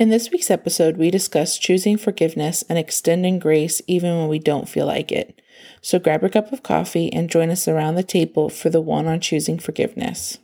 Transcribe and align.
In 0.00 0.08
this 0.08 0.30
week's 0.30 0.50
episode, 0.50 0.96
we 0.96 1.10
discuss 1.10 1.58
choosing 1.58 1.98
forgiveness 1.98 2.64
and 2.70 2.78
extending 2.78 3.38
grace 3.38 3.82
even 3.86 4.16
when 4.16 4.28
we 4.28 4.38
don't 4.38 4.66
feel 4.66 4.86
like 4.86 5.12
it. 5.12 5.42
So 5.82 5.98
grab 5.98 6.24
a 6.24 6.30
cup 6.30 6.54
of 6.54 6.62
coffee 6.62 7.12
and 7.12 7.28
join 7.28 7.50
us 7.50 7.68
around 7.68 7.96
the 7.96 8.02
table 8.02 8.48
for 8.48 8.70
the 8.70 8.80
one 8.80 9.06
on 9.06 9.20
choosing 9.20 9.58
forgiveness. 9.58 10.38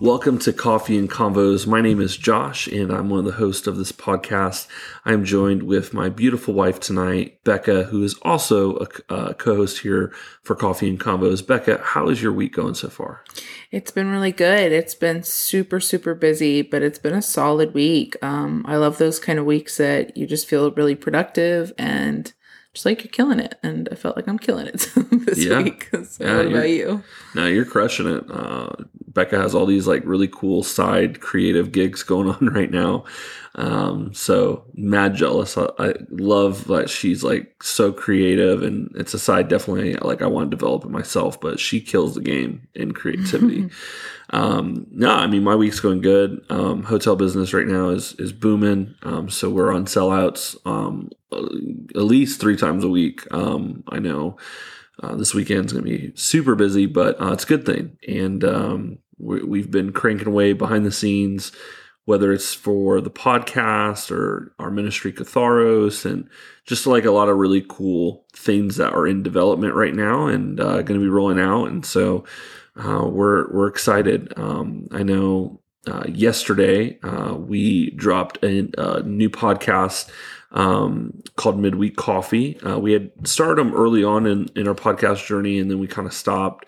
Welcome 0.00 0.38
to 0.40 0.52
Coffee 0.52 0.96
and 0.96 1.10
Convos. 1.10 1.66
My 1.66 1.80
name 1.80 2.00
is 2.00 2.16
Josh, 2.16 2.68
and 2.68 2.92
I'm 2.92 3.08
one 3.10 3.18
of 3.20 3.24
the 3.24 3.32
hosts 3.32 3.66
of 3.66 3.76
this 3.76 3.90
podcast. 3.90 4.68
I'm 5.04 5.24
joined 5.24 5.64
with 5.64 5.92
my 5.92 6.08
beautiful 6.08 6.54
wife 6.54 6.78
tonight, 6.78 7.42
Becca, 7.42 7.84
who 7.84 8.04
is 8.04 8.14
also 8.22 8.76
a, 8.76 8.86
a 9.14 9.34
co 9.34 9.56
host 9.56 9.80
here 9.80 10.12
for 10.44 10.54
Coffee 10.54 10.88
and 10.88 11.00
Convos. 11.00 11.44
Becca, 11.44 11.80
how 11.82 12.08
is 12.08 12.22
your 12.22 12.32
week 12.32 12.52
going 12.52 12.74
so 12.74 12.88
far? 12.88 13.24
It's 13.72 13.90
been 13.90 14.08
really 14.12 14.30
good. 14.30 14.70
It's 14.70 14.94
been 14.94 15.24
super, 15.24 15.80
super 15.80 16.14
busy, 16.14 16.62
but 16.62 16.82
it's 16.82 16.98
been 17.00 17.14
a 17.14 17.22
solid 17.22 17.74
week. 17.74 18.14
Um, 18.22 18.64
I 18.68 18.76
love 18.76 18.98
those 18.98 19.18
kind 19.18 19.38
of 19.40 19.46
weeks 19.46 19.78
that 19.78 20.16
you 20.16 20.26
just 20.28 20.46
feel 20.46 20.70
really 20.70 20.94
productive 20.94 21.72
and 21.76 22.32
just 22.72 22.86
like 22.86 23.02
you're 23.02 23.10
killing 23.10 23.40
it. 23.40 23.56
And 23.64 23.88
I 23.90 23.96
felt 23.96 24.14
like 24.14 24.28
I'm 24.28 24.38
killing 24.38 24.68
it 24.68 24.88
this 25.10 25.44
Yeah. 25.44 25.60
week. 25.62 25.88
So 26.04 26.24
Yeah, 26.24 26.36
what 26.36 26.46
about 26.46 26.70
you? 26.70 27.02
No, 27.34 27.46
you're 27.46 27.64
crushing 27.64 28.06
it. 28.06 28.24
Uh, 28.30 28.70
Becca 29.18 29.36
has 29.36 29.52
all 29.52 29.66
these 29.66 29.88
like 29.88 30.02
really 30.04 30.28
cool 30.28 30.62
side 30.62 31.20
creative 31.20 31.72
gigs 31.72 32.04
going 32.04 32.28
on 32.34 32.46
right 32.54 32.70
now. 32.70 33.04
Um, 33.56 34.14
so 34.14 34.64
mad 34.74 35.16
jealous. 35.16 35.58
I, 35.58 35.68
I 35.80 35.94
love 36.10 36.68
that 36.68 36.88
she's 36.88 37.24
like 37.24 37.60
so 37.60 37.92
creative, 37.92 38.62
and 38.62 38.92
it's 38.94 39.14
a 39.14 39.18
side 39.18 39.48
definitely 39.48 39.94
like 39.94 40.22
I 40.22 40.28
want 40.28 40.48
to 40.48 40.56
develop 40.56 40.84
it 40.84 40.90
myself. 40.90 41.40
But 41.40 41.58
she 41.58 41.80
kills 41.80 42.14
the 42.14 42.20
game 42.20 42.68
in 42.76 42.92
creativity. 42.92 43.68
um, 44.30 44.86
no, 44.92 45.10
I 45.10 45.26
mean 45.26 45.42
my 45.42 45.56
week's 45.56 45.80
going 45.80 46.00
good. 46.00 46.40
Um, 46.50 46.84
hotel 46.84 47.16
business 47.16 47.52
right 47.52 47.66
now 47.66 47.88
is 47.88 48.12
is 48.20 48.32
booming. 48.32 48.94
Um, 49.02 49.28
so 49.28 49.50
we're 49.50 49.74
on 49.74 49.86
sellouts 49.86 50.56
um, 50.64 51.10
at 51.32 52.02
least 52.02 52.40
three 52.40 52.56
times 52.56 52.84
a 52.84 52.88
week. 52.88 53.26
Um, 53.32 53.82
I 53.88 53.98
know. 53.98 54.36
Uh, 55.00 55.14
this 55.14 55.32
weekend's 55.32 55.72
going 55.72 55.84
to 55.84 55.90
be 55.90 56.12
super 56.16 56.56
busy, 56.56 56.86
but 56.86 57.20
uh, 57.20 57.32
it's 57.32 57.44
a 57.44 57.46
good 57.46 57.64
thing. 57.64 57.96
And 58.08 58.42
um, 58.42 58.98
we, 59.18 59.42
we've 59.42 59.70
been 59.70 59.92
cranking 59.92 60.28
away 60.28 60.52
behind 60.52 60.84
the 60.84 60.92
scenes, 60.92 61.52
whether 62.04 62.32
it's 62.32 62.54
for 62.54 63.00
the 63.00 63.10
podcast 63.10 64.10
or 64.10 64.54
our 64.58 64.70
ministry 64.70 65.12
Catharos, 65.12 66.04
and 66.04 66.28
just 66.64 66.86
like 66.86 67.04
a 67.04 67.10
lot 67.10 67.28
of 67.28 67.36
really 67.36 67.64
cool 67.68 68.24
things 68.32 68.76
that 68.76 68.94
are 68.94 69.06
in 69.06 69.22
development 69.22 69.74
right 69.74 69.94
now 69.94 70.26
and 70.26 70.60
uh, 70.60 70.82
going 70.82 70.98
to 70.98 71.04
be 71.04 71.08
rolling 71.08 71.40
out. 71.40 71.66
And 71.66 71.84
so 71.84 72.24
uh, 72.76 73.06
we're 73.06 73.50
we're 73.52 73.68
excited. 73.68 74.32
Um, 74.36 74.88
I 74.92 75.02
know 75.02 75.60
uh, 75.86 76.04
yesterday 76.08 76.98
uh, 77.02 77.34
we 77.34 77.90
dropped 77.90 78.38
a, 78.42 78.68
a 78.78 79.02
new 79.02 79.30
podcast 79.30 80.10
um, 80.52 81.22
called 81.36 81.58
Midweek 81.58 81.96
Coffee. 81.96 82.58
Uh, 82.60 82.78
we 82.78 82.92
had 82.92 83.10
started 83.26 83.58
them 83.58 83.74
early 83.74 84.04
on 84.04 84.26
in, 84.26 84.48
in 84.56 84.68
our 84.68 84.74
podcast 84.74 85.26
journey, 85.26 85.58
and 85.58 85.70
then 85.70 85.78
we 85.78 85.86
kind 85.86 86.06
of 86.06 86.14
stopped 86.14 86.66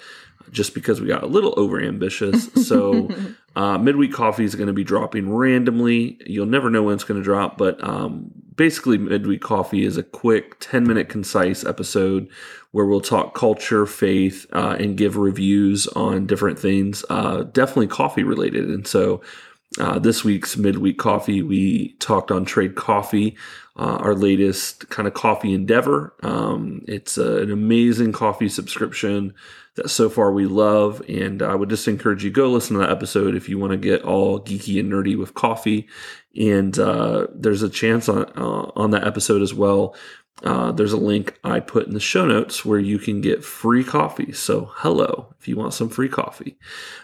just 0.51 0.75
because 0.75 1.01
we 1.01 1.07
got 1.07 1.23
a 1.23 1.27
little 1.27 1.55
over 1.57 1.81
ambitious. 1.81 2.51
So, 2.67 3.09
uh, 3.57 3.79
Midweek 3.79 4.13
Coffee 4.13 4.45
is 4.45 4.55
going 4.55 4.67
to 4.67 4.73
be 4.73 4.85
dropping 4.85 5.33
randomly. 5.33 6.19
You'll 6.27 6.47
never 6.47 6.71
know 6.71 6.83
when 6.85 6.95
it's 6.95 7.05
going 7.05 7.21
to 7.21 7.25
drop, 7.25 7.59
but 7.59 7.83
um, 7.83 8.31
basically, 8.57 8.99
Midweek 8.99 9.41
Coffee 9.41 9.85
is 9.85 9.97
a 9.97 10.03
quick 10.03 10.59
10 10.61 10.85
minute, 10.85 11.09
concise 11.09 11.65
episode 11.65 12.29
where 12.73 12.87
we'll 12.87 13.01
talk 13.01 13.35
culture, 13.35 13.87
faith, 13.87 14.47
uh, 14.53 14.77
and 14.79 14.97
give 14.97 15.17
reviews 15.17 15.87
on 15.89 16.27
different 16.27 16.59
things, 16.59 17.05
uh, 17.11 17.43
definitely 17.43 17.89
coffee 17.89 18.23
related. 18.23 18.69
And 18.69 18.87
so, 18.87 19.21
uh, 19.79 19.99
this 19.99 20.25
week's 20.25 20.57
midweek 20.57 20.99
coffee, 20.99 21.43
we 21.43 21.93
talked 22.01 22.31
on 22.31 22.45
Trade 22.45 22.75
Coffee, 22.75 23.37
uh, 23.77 23.99
our 24.01 24.15
latest 24.15 24.89
kind 24.89 25.07
of 25.07 25.15
coffee 25.15 25.55
endeavor. 25.55 26.13
Um, 26.23 26.83
it's 26.89 27.17
a, 27.17 27.43
an 27.43 27.53
amazing 27.53 28.13
coffee 28.13 28.49
subscription 28.49 29.33
that 29.77 29.89
so 29.89 30.11
far 30.11 30.33
we 30.33 30.47
love, 30.47 31.03
and 31.09 31.41
I 31.41 31.55
would 31.55 31.71
just 31.71 31.87
encourage 31.87 32.25
you 32.25 32.31
go 32.31 32.51
listen 32.51 32.75
to 32.75 32.81
that 32.81 32.91
episode 32.91 33.37
if 33.37 33.49
you 33.49 33.59
want 33.59 33.71
to 33.71 33.77
get 33.77 34.03
all 34.03 34.41
geeky 34.41 34.81
and 34.81 34.91
nerdy 34.91 35.17
with 35.17 35.35
coffee. 35.35 35.89
And 36.37 36.77
uh, 36.79 37.29
there's 37.33 37.63
a 37.63 37.69
chance 37.69 38.09
on 38.09 38.25
uh, 38.37 38.71
on 38.77 38.91
that 38.91 39.07
episode 39.07 39.43
as 39.43 39.55
well. 39.55 39.95
Uh, 40.43 40.73
there's 40.73 40.93
a 40.93 40.97
link 40.97 41.39
I 41.45 41.61
put 41.61 41.87
in 41.87 41.95
the 41.95 42.01
show 42.01 42.27
notes 42.27 42.65
where 42.65 42.79
you 42.79 42.99
can 42.99 43.21
get 43.21 43.45
free 43.45 43.85
coffee. 43.85 44.33
So, 44.33 44.71
hello, 44.77 45.35
if 45.39 45.47
you 45.47 45.57
want 45.57 45.75
some 45.75 45.89
free 45.89 46.09
coffee. 46.09 46.59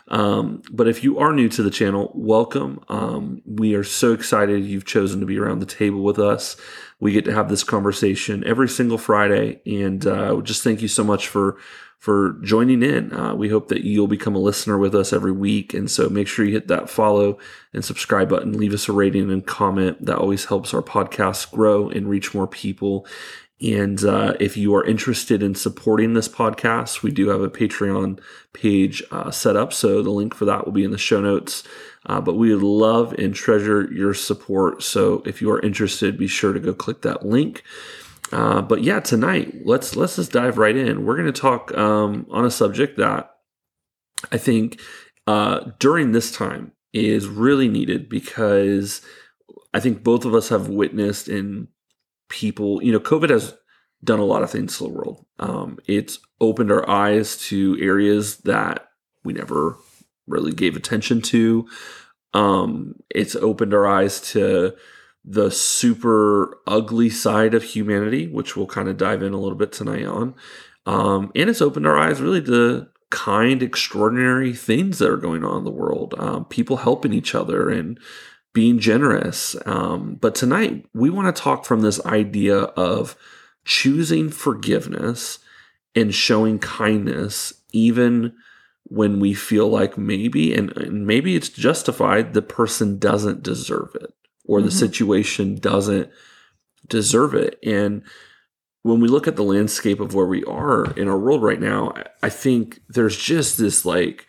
Um, 0.09 0.63
but 0.71 0.89
if 0.89 1.05
you 1.05 1.19
are 1.19 1.33
new 1.33 1.49
to 1.51 1.63
the 1.63 1.71
channel, 1.71 2.13
welcome. 2.15 2.81
Um, 2.89 3.43
we 3.45 3.75
are 3.75 3.85
so 3.85 4.13
excited 4.13 4.65
you've 4.65 4.87
chosen 4.87 5.21
to 5.21 5.27
be 5.27 5.39
around 5.39 5.59
the 5.59 5.67
table 5.67 6.03
with 6.03 6.19
us. 6.19 6.57
We 6.99 7.13
get 7.13 7.27
to 7.27 7.35
have 7.35 7.51
this 7.51 7.65
conversation 7.65 8.43
every 8.47 8.69
single 8.69 8.99
Friday, 8.99 9.61
and 9.67 10.07
uh, 10.07 10.41
just 10.41 10.65
thank 10.65 10.81
you 10.81 10.89
so 10.89 11.05
much 11.05 11.29
for 11.29 11.59
for 11.99 12.39
joining 12.43 12.83
in. 12.83 13.13
Uh, 13.13 13.35
we 13.35 13.49
hope 13.49 13.69
that 13.69 13.85
you'll 13.85 14.07
become 14.07 14.35
a 14.35 14.41
listener 14.41 14.79
with 14.79 14.95
us 14.95 15.13
every 15.13 15.33
week, 15.33 15.75
and 15.75 15.91
so 15.91 16.09
make 16.09 16.29
sure 16.29 16.45
you 16.45 16.53
hit 16.53 16.69
that 16.69 16.91
follow 16.91 17.39
and 17.73 17.85
subscribe 17.85 18.29
button. 18.29 18.57
Leave 18.57 18.75
us 18.75 18.89
a 18.89 18.93
rating 18.93 19.31
and 19.31 19.47
comment. 19.47 20.05
That 20.05 20.19
always 20.19 20.45
helps 20.45 20.73
our 20.73 20.83
podcast 20.83 21.51
grow 21.51 21.89
and 21.89 22.09
reach 22.09 22.35
more 22.35 22.47
people. 22.47 23.07
And 23.61 24.05
uh, 24.05 24.35
if 24.39 24.57
you 24.57 24.75
are 24.75 24.85
interested 24.85 25.43
in 25.43 25.55
supporting 25.55 26.13
this 26.13 26.29
podcast, 26.29 27.03
we 27.03 27.11
do 27.11 27.31
have 27.31 27.41
a 27.41 27.49
Patreon 27.49 28.21
page 28.53 29.03
uh, 29.11 29.31
set 29.31 29.57
up. 29.57 29.73
So 29.73 30.03
the 30.03 30.11
link 30.11 30.35
for 30.35 30.45
that 30.45 30.67
will 30.67 30.73
be 30.73 30.85
in 30.85 30.91
the 30.91 30.99
show 30.99 31.23
notes. 31.23 31.63
Uh, 32.05 32.21
but 32.21 32.35
we 32.35 32.55
would 32.55 32.63
love 32.63 33.15
and 33.15 33.35
treasure 33.35 33.91
your 33.93 34.13
support. 34.13 34.83
So 34.83 35.23
if 35.25 35.41
you 35.41 35.51
are 35.51 35.61
interested, 35.61 36.19
be 36.19 36.29
sure 36.29 36.53
to 36.53 36.61
go 36.61 36.75
click 36.75 37.03
that 37.03 37.25
link. 37.25 37.63
Uh, 38.33 38.61
but 38.61 38.83
yeah, 38.83 39.01
tonight 39.01 39.55
let's 39.65 39.95
let's 39.95 40.17
just 40.17 40.33
dive 40.33 40.59
right 40.59 40.77
in. 40.77 41.05
We're 41.05 41.17
going 41.17 41.33
to 41.33 41.41
talk 41.41 41.77
um, 41.77 42.27
on 42.31 42.45
a 42.45 42.51
subject 42.51 42.97
that 42.99 43.37
I 44.33 44.39
think 44.39 44.81
uh, 45.27 45.71
during 45.79 46.13
this 46.13 46.33
time 46.33 46.73
is 46.93 47.29
really 47.29 47.69
needed 47.69 48.09
because 48.09 49.03
I 49.73 49.81
think 49.81 50.03
both 50.03 50.25
of 50.25 50.35
us 50.35 50.49
have 50.49 50.69
witnessed 50.69 51.29
in 51.29 51.69
people. 52.29 52.83
You 52.83 52.93
know, 52.93 53.01
COVID 53.01 53.31
has 53.31 53.55
done 54.03 54.19
a 54.19 54.25
lot 54.25 54.43
of 54.43 54.51
things 54.51 54.79
to 54.79 54.85
the 54.85 54.91
world. 54.91 55.25
Um, 55.39 55.79
it's 55.87 56.19
opened 56.41 56.71
our 56.71 56.89
eyes 56.89 57.37
to 57.49 57.77
areas 57.81 58.39
that 58.39 58.89
we 59.25 59.33
never 59.33 59.77
really 60.27 60.53
gave 60.53 60.77
attention 60.77 61.21
to. 61.23 61.69
Um, 62.35 62.97
it's 63.11 63.37
opened 63.37 63.73
our 63.73 63.87
eyes 63.87 64.21
to 64.33 64.75
the 65.27 65.51
super 65.51 66.59
ugly 66.69 67.11
side 67.11 67.53
of 67.53 67.65
humanity, 67.65 68.29
which 68.29 68.57
we'll 68.57 68.69
kind 68.69 68.89
of 68.89 68.97
dive 68.97 69.23
in 69.23 69.33
a 69.33 69.41
little 69.41 69.59
bit 69.59 69.73
tonight 69.73 70.05
on. 70.07 70.35
Um, 70.87 71.33
and 71.35 71.51
it's 71.51 71.61
opened 71.61 71.87
our 71.87 71.99
eyes 71.99 72.21
really 72.21 72.43
to 72.43 72.87
kind, 73.11 73.61
extraordinary 73.61 74.55
things 74.55 74.99
that 74.99 75.11
are 75.11 75.17
going 75.17 75.45
on 75.45 75.59
in 75.59 75.65
the 75.65 75.71
world. 75.71 76.15
Um, 76.17 76.45
people 76.45 76.77
helping 76.77 77.13
each 77.13 77.35
other 77.35 77.69
and 77.69 77.99
being 78.53 78.79
generous. 78.79 79.57
Um, 79.67 80.15
but 80.15 80.37
tonight, 80.37 80.87
we 80.95 81.11
want 81.11 81.35
to 81.35 81.43
talk 81.43 81.65
from 81.65 81.81
this 81.81 82.05
idea 82.07 82.59
of 82.59 83.17
choosing 83.65 84.31
forgiveness 84.31 85.41
and 85.97 86.15
showing 86.15 86.61
kindness, 86.61 87.53
even 87.73 88.33
when 88.85 89.19
we 89.19 89.35
feel 89.35 89.69
like 89.69 89.99
maybe, 89.99 90.55
and, 90.55 90.71
and 90.77 91.05
maybe 91.05 91.35
it's 91.35 91.49
justified, 91.49 92.33
the 92.33 92.43
person 92.43 92.99
doesn't 92.99 93.43
deserve 93.43 93.97
it 94.01 94.15
or 94.47 94.63
the 94.63 94.69
Mhm. 94.69 94.73
situation 94.79 95.57
doesn't 95.57 96.09
deserve 96.89 97.35
it. 97.35 97.59
And 97.63 98.03
when 98.83 99.01
we 99.01 99.09
look 99.09 99.27
at 99.27 99.37
the 99.37 99.43
landscape 99.43 100.01
of 100.01 100.15
where 100.15 100.27
we 100.27 100.45
are 100.45 100.93
in 100.93 101.09
our 101.09 101.19
world 101.19 101.43
right 101.43 101.61
now, 101.61 101.93
I- 102.23 102.29
think 102.29 102.81
there's 102.89 103.17
just 103.17 103.59
this 103.59 103.85
like 103.85 104.27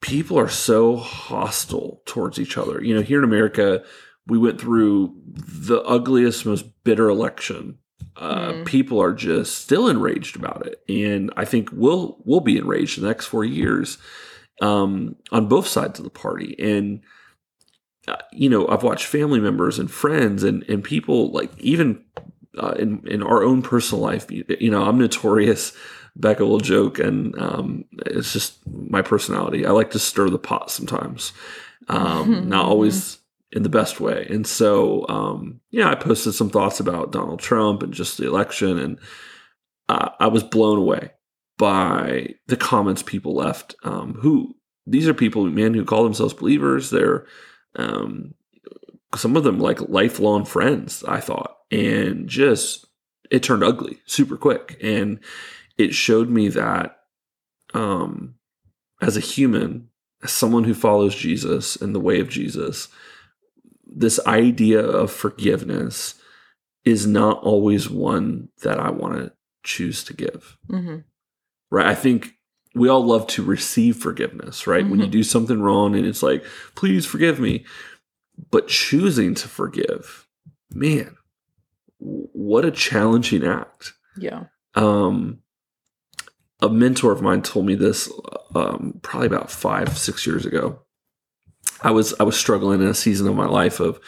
people 0.00 0.38
are 0.38 0.48
so 0.48 0.96
hostile 0.96 2.02
towards 2.06 2.38
each 2.38 2.56
other. 2.56 2.82
You 2.82 2.94
know, 2.94 3.02
here 3.02 3.18
in 3.18 3.24
America, 3.24 3.82
we 4.26 4.38
went 4.38 4.60
through 4.60 5.14
the 5.26 5.80
ugliest, 5.82 6.46
most 6.46 6.64
bitter 6.84 7.08
election. 7.08 7.78
Uh, 8.16 8.52
Mm. 8.52 8.64
People 8.64 9.00
are 9.02 9.12
just 9.12 9.58
still 9.58 9.88
enraged 9.88 10.36
about 10.36 10.66
it, 10.66 10.80
and 10.88 11.32
I 11.36 11.44
think 11.44 11.70
we'll 11.72 12.18
we'll 12.24 12.40
be 12.40 12.56
enraged 12.58 12.98
in 12.98 13.02
the 13.02 13.08
next 13.08 13.26
four 13.26 13.44
years 13.44 13.98
um, 14.60 15.14
on 15.30 15.46
both 15.48 15.66
sides 15.68 15.98
of 16.00 16.04
the 16.04 16.10
party. 16.10 16.56
And 16.58 17.00
you 18.32 18.48
know, 18.48 18.68
I've 18.68 18.82
watched 18.82 19.06
family 19.06 19.40
members 19.40 19.78
and 19.78 19.90
friends 19.90 20.42
and 20.42 20.62
and 20.68 20.82
people 20.82 21.30
like 21.32 21.50
even 21.58 22.04
uh, 22.58 22.74
in 22.78 23.06
in 23.06 23.22
our 23.22 23.42
own 23.42 23.62
personal 23.62 24.02
life. 24.02 24.30
You, 24.30 24.70
know, 24.70 24.84
I'm 24.84 24.98
notorious. 24.98 25.72
Becca 26.16 26.44
will 26.44 26.58
joke, 26.58 26.98
and 26.98 27.38
um, 27.38 27.84
it's 28.06 28.32
just 28.32 28.66
my 28.66 29.02
personality. 29.02 29.64
I 29.64 29.70
like 29.70 29.92
to 29.92 29.98
stir 29.98 30.30
the 30.30 30.38
pot 30.38 30.70
sometimes. 30.70 31.32
Um, 31.88 32.48
not 32.48 32.66
always 32.66 33.18
in 33.52 33.62
the 33.62 33.68
best 33.68 34.00
way. 34.00 34.26
And 34.28 34.46
so, 34.46 35.06
um, 35.08 35.60
yeah, 35.70 35.90
I 35.90 35.94
posted 35.94 36.34
some 36.34 36.50
thoughts 36.50 36.80
about 36.80 37.12
Donald 37.12 37.40
Trump 37.40 37.82
and 37.82 37.94
just 37.94 38.18
the 38.18 38.26
election, 38.26 38.78
and 38.78 38.98
uh, 39.88 40.10
I 40.18 40.26
was 40.26 40.42
blown 40.42 40.78
away 40.78 41.12
by 41.56 42.34
the 42.46 42.56
comments 42.56 43.02
people 43.02 43.34
left. 43.34 43.74
Um, 43.84 44.14
who 44.14 44.56
these 44.86 45.06
are 45.06 45.14
people, 45.14 45.44
man, 45.44 45.74
who 45.74 45.84
call 45.84 46.04
themselves 46.04 46.34
believers. 46.34 46.90
They're 46.90 47.26
um, 47.76 48.34
some 49.14 49.36
of 49.36 49.44
them 49.44 49.58
like 49.58 49.88
lifelong 49.88 50.44
friends. 50.44 51.04
I 51.06 51.20
thought, 51.20 51.58
and 51.70 52.28
just 52.28 52.86
it 53.30 53.42
turned 53.42 53.64
ugly 53.64 53.98
super 54.06 54.36
quick, 54.36 54.78
and 54.82 55.20
it 55.76 55.94
showed 55.94 56.28
me 56.28 56.48
that 56.48 56.98
um, 57.74 58.34
as 59.00 59.16
a 59.16 59.20
human, 59.20 59.88
as 60.22 60.32
someone 60.32 60.64
who 60.64 60.74
follows 60.74 61.14
Jesus 61.14 61.76
and 61.76 61.94
the 61.94 62.00
way 62.00 62.20
of 62.20 62.28
Jesus, 62.28 62.88
this 63.86 64.20
idea 64.26 64.80
of 64.80 65.10
forgiveness 65.10 66.14
is 66.84 67.06
not 67.06 67.42
always 67.42 67.90
one 67.90 68.48
that 68.62 68.78
I 68.78 68.90
want 68.90 69.14
to 69.14 69.32
choose 69.62 70.04
to 70.04 70.14
give. 70.14 70.56
Mm-hmm. 70.68 70.98
Right. 71.70 71.86
I 71.86 71.94
think 71.94 72.34
we 72.78 72.88
all 72.88 73.04
love 73.04 73.26
to 73.28 73.42
receive 73.42 73.96
forgiveness, 73.96 74.66
right? 74.66 74.82
Mm-hmm. 74.82 74.90
When 74.90 75.00
you 75.00 75.06
mm-hmm. 75.06 75.12
do 75.12 75.22
something 75.22 75.60
wrong 75.60 75.96
and 75.96 76.06
it's 76.06 76.22
like, 76.22 76.44
please 76.74 77.04
forgive 77.04 77.40
me. 77.40 77.64
But 78.50 78.68
choosing 78.68 79.34
to 79.34 79.48
forgive, 79.48 80.26
man, 80.70 81.16
what 81.98 82.64
a 82.64 82.70
challenging 82.70 83.44
act. 83.44 83.94
Yeah. 84.16 84.44
Um, 84.74 85.40
a 86.60 86.68
mentor 86.68 87.12
of 87.12 87.22
mine 87.22 87.42
told 87.42 87.66
me 87.66 87.74
this 87.74 88.10
um, 88.54 88.98
probably 89.02 89.26
about 89.26 89.50
five, 89.50 89.96
six 89.98 90.26
years 90.26 90.46
ago. 90.46 90.80
I 91.82 91.90
was 91.90 92.14
I 92.18 92.24
was 92.24 92.36
struggling 92.36 92.80
in 92.80 92.88
a 92.88 92.94
season 92.94 93.28
of 93.28 93.36
my 93.36 93.46
life 93.46 93.80
of 93.80 94.00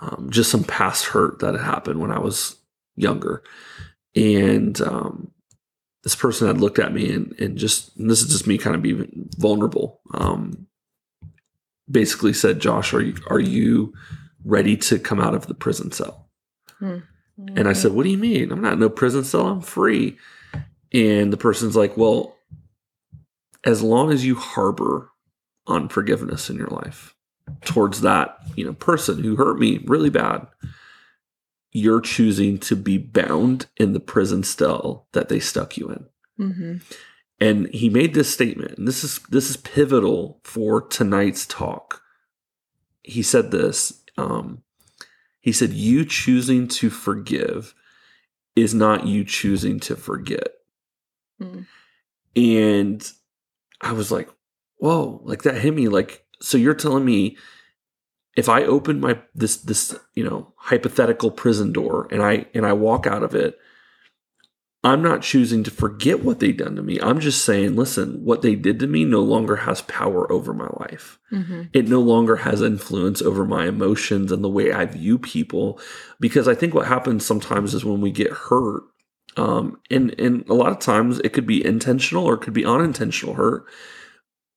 um, 0.00 0.28
just 0.30 0.50
some 0.50 0.64
past 0.64 1.06
hurt 1.06 1.38
that 1.40 1.54
had 1.54 1.64
happened 1.64 2.00
when 2.00 2.10
I 2.10 2.18
was 2.18 2.56
younger, 2.96 3.42
and 4.14 4.80
um, 4.80 5.30
this 6.06 6.14
person 6.14 6.46
had 6.46 6.60
looked 6.60 6.78
at 6.78 6.94
me 6.94 7.12
and 7.12 7.34
and 7.40 7.58
just 7.58 7.96
and 7.96 8.08
this 8.08 8.22
is 8.22 8.28
just 8.28 8.46
me 8.46 8.58
kind 8.58 8.76
of 8.76 8.80
being 8.80 9.28
vulnerable. 9.38 10.00
Um, 10.14 10.68
basically 11.90 12.32
said, 12.32 12.60
"Josh, 12.60 12.94
are 12.94 13.02
you 13.02 13.16
are 13.26 13.40
you 13.40 13.92
ready 14.44 14.76
to 14.76 15.00
come 15.00 15.18
out 15.18 15.34
of 15.34 15.48
the 15.48 15.54
prison 15.54 15.90
cell?" 15.90 16.30
Mm-hmm. 16.80 17.58
And 17.58 17.66
I 17.66 17.72
said, 17.72 17.90
"What 17.90 18.04
do 18.04 18.10
you 18.10 18.18
mean? 18.18 18.52
I'm 18.52 18.60
not 18.60 18.74
in 18.74 18.78
no 18.78 18.88
prison 18.88 19.24
cell. 19.24 19.48
I'm 19.48 19.60
free." 19.60 20.16
And 20.92 21.32
the 21.32 21.36
person's 21.36 21.74
like, 21.74 21.96
"Well." 21.96 22.36
As 23.64 23.82
long 23.82 24.12
as 24.12 24.24
you 24.24 24.36
harbor 24.36 25.10
unforgiveness 25.66 26.48
in 26.48 26.56
your 26.56 26.68
life 26.68 27.16
towards 27.64 28.02
that 28.02 28.38
you 28.54 28.64
know 28.64 28.74
person 28.74 29.24
who 29.24 29.34
hurt 29.34 29.58
me 29.58 29.82
really 29.86 30.10
bad 30.10 30.46
you're 31.76 32.00
choosing 32.00 32.58
to 32.58 32.76
be 32.76 32.98
bound 32.98 33.66
in 33.76 33.92
the 33.92 34.00
prison 34.00 34.42
cell 34.42 35.06
that 35.12 35.28
they 35.28 35.40
stuck 35.40 35.76
you 35.76 35.88
in 35.88 36.48
mm-hmm. 36.48 36.76
and 37.40 37.68
he 37.74 37.88
made 37.88 38.14
this 38.14 38.32
statement 38.32 38.76
and 38.78 38.86
this 38.86 39.04
is 39.04 39.20
this 39.30 39.50
is 39.50 39.56
pivotal 39.56 40.40
for 40.42 40.80
tonight's 40.80 41.46
talk 41.46 42.02
he 43.02 43.22
said 43.22 43.50
this 43.50 44.02
um, 44.18 44.62
he 45.40 45.52
said 45.52 45.72
you 45.72 46.04
choosing 46.04 46.66
to 46.66 46.90
forgive 46.90 47.74
is 48.54 48.72
not 48.72 49.06
you 49.06 49.24
choosing 49.24 49.78
to 49.78 49.94
forget 49.94 50.48
mm. 51.40 51.66
and 52.34 53.12
i 53.80 53.92
was 53.92 54.10
like 54.10 54.30
whoa, 54.78 55.20
like 55.24 55.42
that 55.42 55.58
hit 55.58 55.74
me. 55.74 55.88
Like, 55.88 56.24
so 56.40 56.58
you're 56.58 56.74
telling 56.74 57.04
me 57.04 57.36
if 58.36 58.48
I 58.48 58.64
open 58.64 59.00
my 59.00 59.18
this 59.34 59.56
this 59.56 59.98
you 60.14 60.22
know 60.22 60.52
hypothetical 60.56 61.30
prison 61.30 61.72
door 61.72 62.06
and 62.10 62.22
I 62.22 62.46
and 62.54 62.66
I 62.66 62.74
walk 62.74 63.06
out 63.06 63.22
of 63.22 63.34
it, 63.34 63.58
I'm 64.84 65.02
not 65.02 65.22
choosing 65.22 65.64
to 65.64 65.70
forget 65.70 66.22
what 66.22 66.38
they've 66.38 66.56
done 66.56 66.76
to 66.76 66.82
me. 66.82 67.00
I'm 67.00 67.18
just 67.18 67.44
saying, 67.44 67.74
listen, 67.74 68.22
what 68.24 68.42
they 68.42 68.54
did 68.54 68.78
to 68.80 68.86
me 68.86 69.04
no 69.04 69.20
longer 69.20 69.56
has 69.56 69.80
power 69.82 70.30
over 70.30 70.52
my 70.52 70.68
life. 70.78 71.18
Mm-hmm. 71.32 71.62
It 71.72 71.88
no 71.88 72.00
longer 72.00 72.36
has 72.36 72.62
influence 72.62 73.22
over 73.22 73.44
my 73.44 73.66
emotions 73.66 74.30
and 74.30 74.44
the 74.44 74.50
way 74.50 74.70
I 74.70 74.84
view 74.84 75.18
people. 75.18 75.80
Because 76.20 76.46
I 76.46 76.54
think 76.54 76.74
what 76.74 76.86
happens 76.86 77.26
sometimes 77.26 77.74
is 77.74 77.84
when 77.84 78.00
we 78.00 78.12
get 78.12 78.30
hurt, 78.30 78.84
um, 79.38 79.80
and 79.90 80.18
and 80.20 80.48
a 80.48 80.54
lot 80.54 80.72
of 80.72 80.78
times 80.78 81.18
it 81.20 81.32
could 81.32 81.46
be 81.46 81.64
intentional 81.64 82.24
or 82.24 82.34
it 82.34 82.42
could 82.42 82.54
be 82.54 82.64
unintentional 82.64 83.34
hurt 83.34 83.66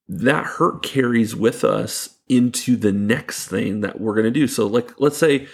that 0.10 0.44
hurt 0.44 0.82
carries 0.82 1.36
with 1.36 1.64
us 1.64 2.19
into 2.30 2.78
the 2.78 2.92
next 2.92 3.48
thing 3.48 3.82
that 3.82 4.00
we're 4.00 4.14
going 4.14 4.26
to 4.26 4.32
do. 4.32 4.48
So, 4.48 4.68
like, 4.68 5.00
let's 5.00 5.18
say 5.18 5.48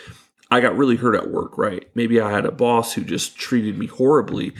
I 0.51 0.60
got 0.60 0.77
really 0.77 0.98
hurt 0.98 1.16
at 1.16 1.31
work, 1.31 1.57
right? 1.57 1.89
Maybe 1.95 2.19
I 2.19 2.31
had 2.31 2.45
a 2.45 2.51
boss 2.51 2.94
who 2.94 3.04
just 3.04 3.38
treated 3.38 3.77
me 3.77 3.88
horribly. 3.88 4.54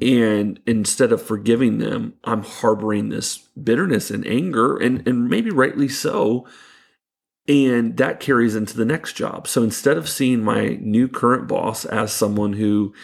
And 0.00 0.60
instead 0.66 1.12
of 1.12 1.22
forgiving 1.22 1.78
them, 1.78 2.14
I'm 2.24 2.42
harboring 2.42 3.08
this 3.08 3.38
bitterness 3.62 4.10
and 4.10 4.26
anger, 4.26 4.76
and, 4.76 5.06
and 5.06 5.28
maybe 5.28 5.50
rightly 5.50 5.88
so. 5.88 6.46
And 7.46 7.96
that 7.96 8.20
carries 8.20 8.56
into 8.56 8.76
the 8.76 8.84
next 8.84 9.14
job. 9.14 9.46
So 9.46 9.62
instead 9.62 9.96
of 9.96 10.08
seeing 10.08 10.42
my 10.42 10.78
new 10.80 11.08
current 11.08 11.46
boss 11.46 11.84
as 11.84 12.12
someone 12.12 12.54
who 12.54 12.94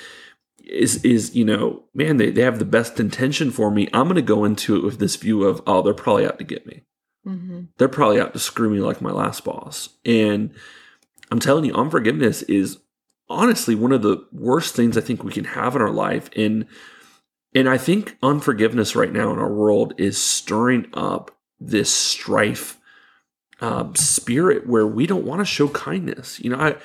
is 0.70 1.04
is 1.04 1.34
you 1.34 1.44
know 1.44 1.82
man 1.94 2.16
they, 2.16 2.30
they 2.30 2.42
have 2.42 2.60
the 2.60 2.64
best 2.64 3.00
intention 3.00 3.50
for 3.50 3.70
me 3.70 3.88
i'm 3.92 4.04
going 4.04 4.14
to 4.14 4.22
go 4.22 4.44
into 4.44 4.76
it 4.76 4.84
with 4.84 5.00
this 5.00 5.16
view 5.16 5.42
of 5.42 5.60
oh 5.66 5.82
they're 5.82 5.92
probably 5.92 6.24
out 6.24 6.38
to 6.38 6.44
get 6.44 6.64
me 6.64 6.82
mm-hmm. 7.26 7.62
they're 7.78 7.88
probably 7.88 8.20
out 8.20 8.32
to 8.32 8.38
screw 8.38 8.70
me 8.70 8.80
like 8.80 9.00
my 9.00 9.10
last 9.10 9.44
boss. 9.44 9.90
And 10.04 10.54
i'm 11.30 11.40
telling 11.40 11.64
you 11.64 11.74
unforgiveness 11.74 12.42
is 12.42 12.78
honestly 13.28 13.74
one 13.74 13.92
of 13.92 14.02
the 14.02 14.26
worst 14.32 14.74
things 14.74 14.96
i 14.96 15.00
think 15.00 15.22
we 15.22 15.32
can 15.32 15.44
have 15.44 15.76
in 15.76 15.82
our 15.82 15.90
life. 15.90 16.30
And 16.36 16.66
and 17.54 17.68
i 17.68 17.78
think 17.78 18.16
unforgiveness 18.22 18.96
right 18.96 19.12
now 19.12 19.32
in 19.32 19.38
our 19.38 19.52
world 19.52 19.94
is 19.98 20.22
stirring 20.22 20.86
up 20.94 21.36
this 21.58 21.92
strife 21.92 22.78
um, 23.60 23.94
spirit 23.94 24.66
where 24.66 24.86
we 24.86 25.06
don't 25.06 25.26
want 25.26 25.40
to 25.40 25.44
show 25.44 25.68
kindness. 25.68 26.40
You 26.40 26.50
know 26.50 26.56
I, 26.56 26.76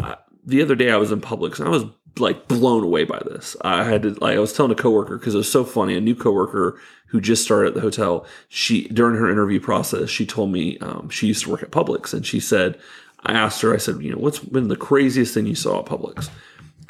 I 0.00 0.16
the 0.44 0.62
other 0.62 0.74
day 0.74 0.90
i 0.90 0.96
was 0.96 1.12
in 1.12 1.20
Publix 1.20 1.58
and 1.58 1.68
i 1.68 1.70
was 1.70 1.84
like 2.18 2.48
blown 2.48 2.84
away 2.84 3.04
by 3.04 3.20
this. 3.24 3.56
I 3.62 3.84
had 3.84 4.02
to 4.02 4.10
like 4.14 4.36
I 4.36 4.40
was 4.40 4.52
telling 4.52 4.72
a 4.72 4.76
coworker 4.76 5.18
because 5.18 5.34
it 5.34 5.38
was 5.38 5.50
so 5.50 5.64
funny. 5.64 5.96
A 5.96 6.00
new 6.00 6.14
coworker 6.14 6.78
who 7.06 7.20
just 7.20 7.44
started 7.44 7.68
at 7.68 7.74
the 7.74 7.80
hotel. 7.80 8.26
She 8.48 8.88
during 8.88 9.16
her 9.16 9.30
interview 9.30 9.60
process, 9.60 10.10
she 10.10 10.26
told 10.26 10.50
me 10.50 10.78
um, 10.78 11.10
she 11.10 11.26
used 11.26 11.44
to 11.44 11.50
work 11.50 11.62
at 11.62 11.70
Publix, 11.70 12.14
and 12.14 12.26
she 12.26 12.40
said, 12.40 12.78
I 13.24 13.32
asked 13.32 13.60
her, 13.62 13.74
I 13.74 13.78
said, 13.78 14.00
you 14.02 14.12
know, 14.12 14.18
what's 14.18 14.38
been 14.38 14.68
the 14.68 14.76
craziest 14.76 15.34
thing 15.34 15.46
you 15.46 15.54
saw 15.54 15.80
at 15.80 15.86
Publix? 15.86 16.28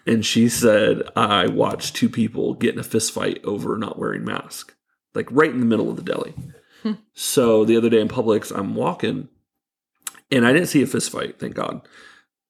And 0.06 0.24
she 0.24 0.48
said, 0.48 1.02
I 1.14 1.46
watched 1.46 1.94
two 1.94 2.08
people 2.08 2.54
get 2.54 2.74
in 2.74 2.80
a 2.80 2.84
fist 2.84 3.12
fight 3.12 3.40
over 3.44 3.76
not 3.76 3.98
wearing 3.98 4.24
mask, 4.24 4.74
like 5.14 5.28
right 5.30 5.50
in 5.50 5.60
the 5.60 5.66
middle 5.66 5.90
of 5.90 5.96
the 5.96 6.02
deli. 6.02 6.34
Hmm. 6.82 6.92
So 7.14 7.64
the 7.64 7.76
other 7.76 7.90
day 7.90 8.00
in 8.00 8.08
Publix, 8.08 8.56
I'm 8.56 8.74
walking, 8.74 9.28
and 10.30 10.46
I 10.46 10.52
didn't 10.52 10.68
see 10.68 10.82
a 10.82 10.86
fist 10.86 11.12
fight, 11.12 11.38
thank 11.38 11.54
God. 11.54 11.86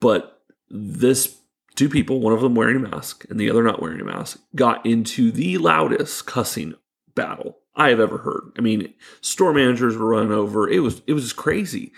But 0.00 0.40
this 0.70 1.36
two 1.74 1.88
people, 1.88 2.20
one 2.20 2.32
of 2.32 2.40
them 2.40 2.54
wearing 2.54 2.76
a 2.76 2.88
mask 2.88 3.24
and 3.30 3.38
the 3.38 3.50
other 3.50 3.62
not 3.62 3.80
wearing 3.80 4.00
a 4.00 4.04
mask, 4.04 4.40
got 4.54 4.84
into 4.84 5.30
the 5.30 5.58
loudest 5.58 6.26
cussing 6.26 6.74
battle 7.14 7.58
I 7.74 7.88
have 7.88 8.00
ever 8.00 8.18
heard. 8.18 8.52
I 8.58 8.60
mean, 8.60 8.92
store 9.20 9.52
managers 9.52 9.96
were 9.96 10.08
run 10.08 10.30
over. 10.30 10.68
It 10.68 10.80
was 10.80 11.02
it 11.06 11.14
was 11.14 11.32
crazy. 11.32 11.92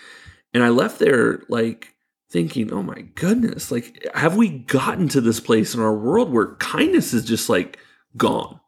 And 0.53 0.63
I 0.63 0.69
left 0.69 0.99
there 0.99 1.43
like 1.49 1.93
thinking, 2.29 2.71
"Oh 2.71 2.83
my 2.83 3.01
goodness, 3.15 3.71
like 3.71 4.07
have 4.13 4.35
we 4.35 4.49
gotten 4.49 5.09
to 5.09 5.21
this 5.21 5.39
place 5.39 5.75
in 5.75 5.81
our 5.81 5.93
world 5.93 6.31
where 6.31 6.55
kindness 6.55 7.13
is 7.13 7.25
just 7.25 7.49
like 7.49 7.77
gone?" 8.15 8.59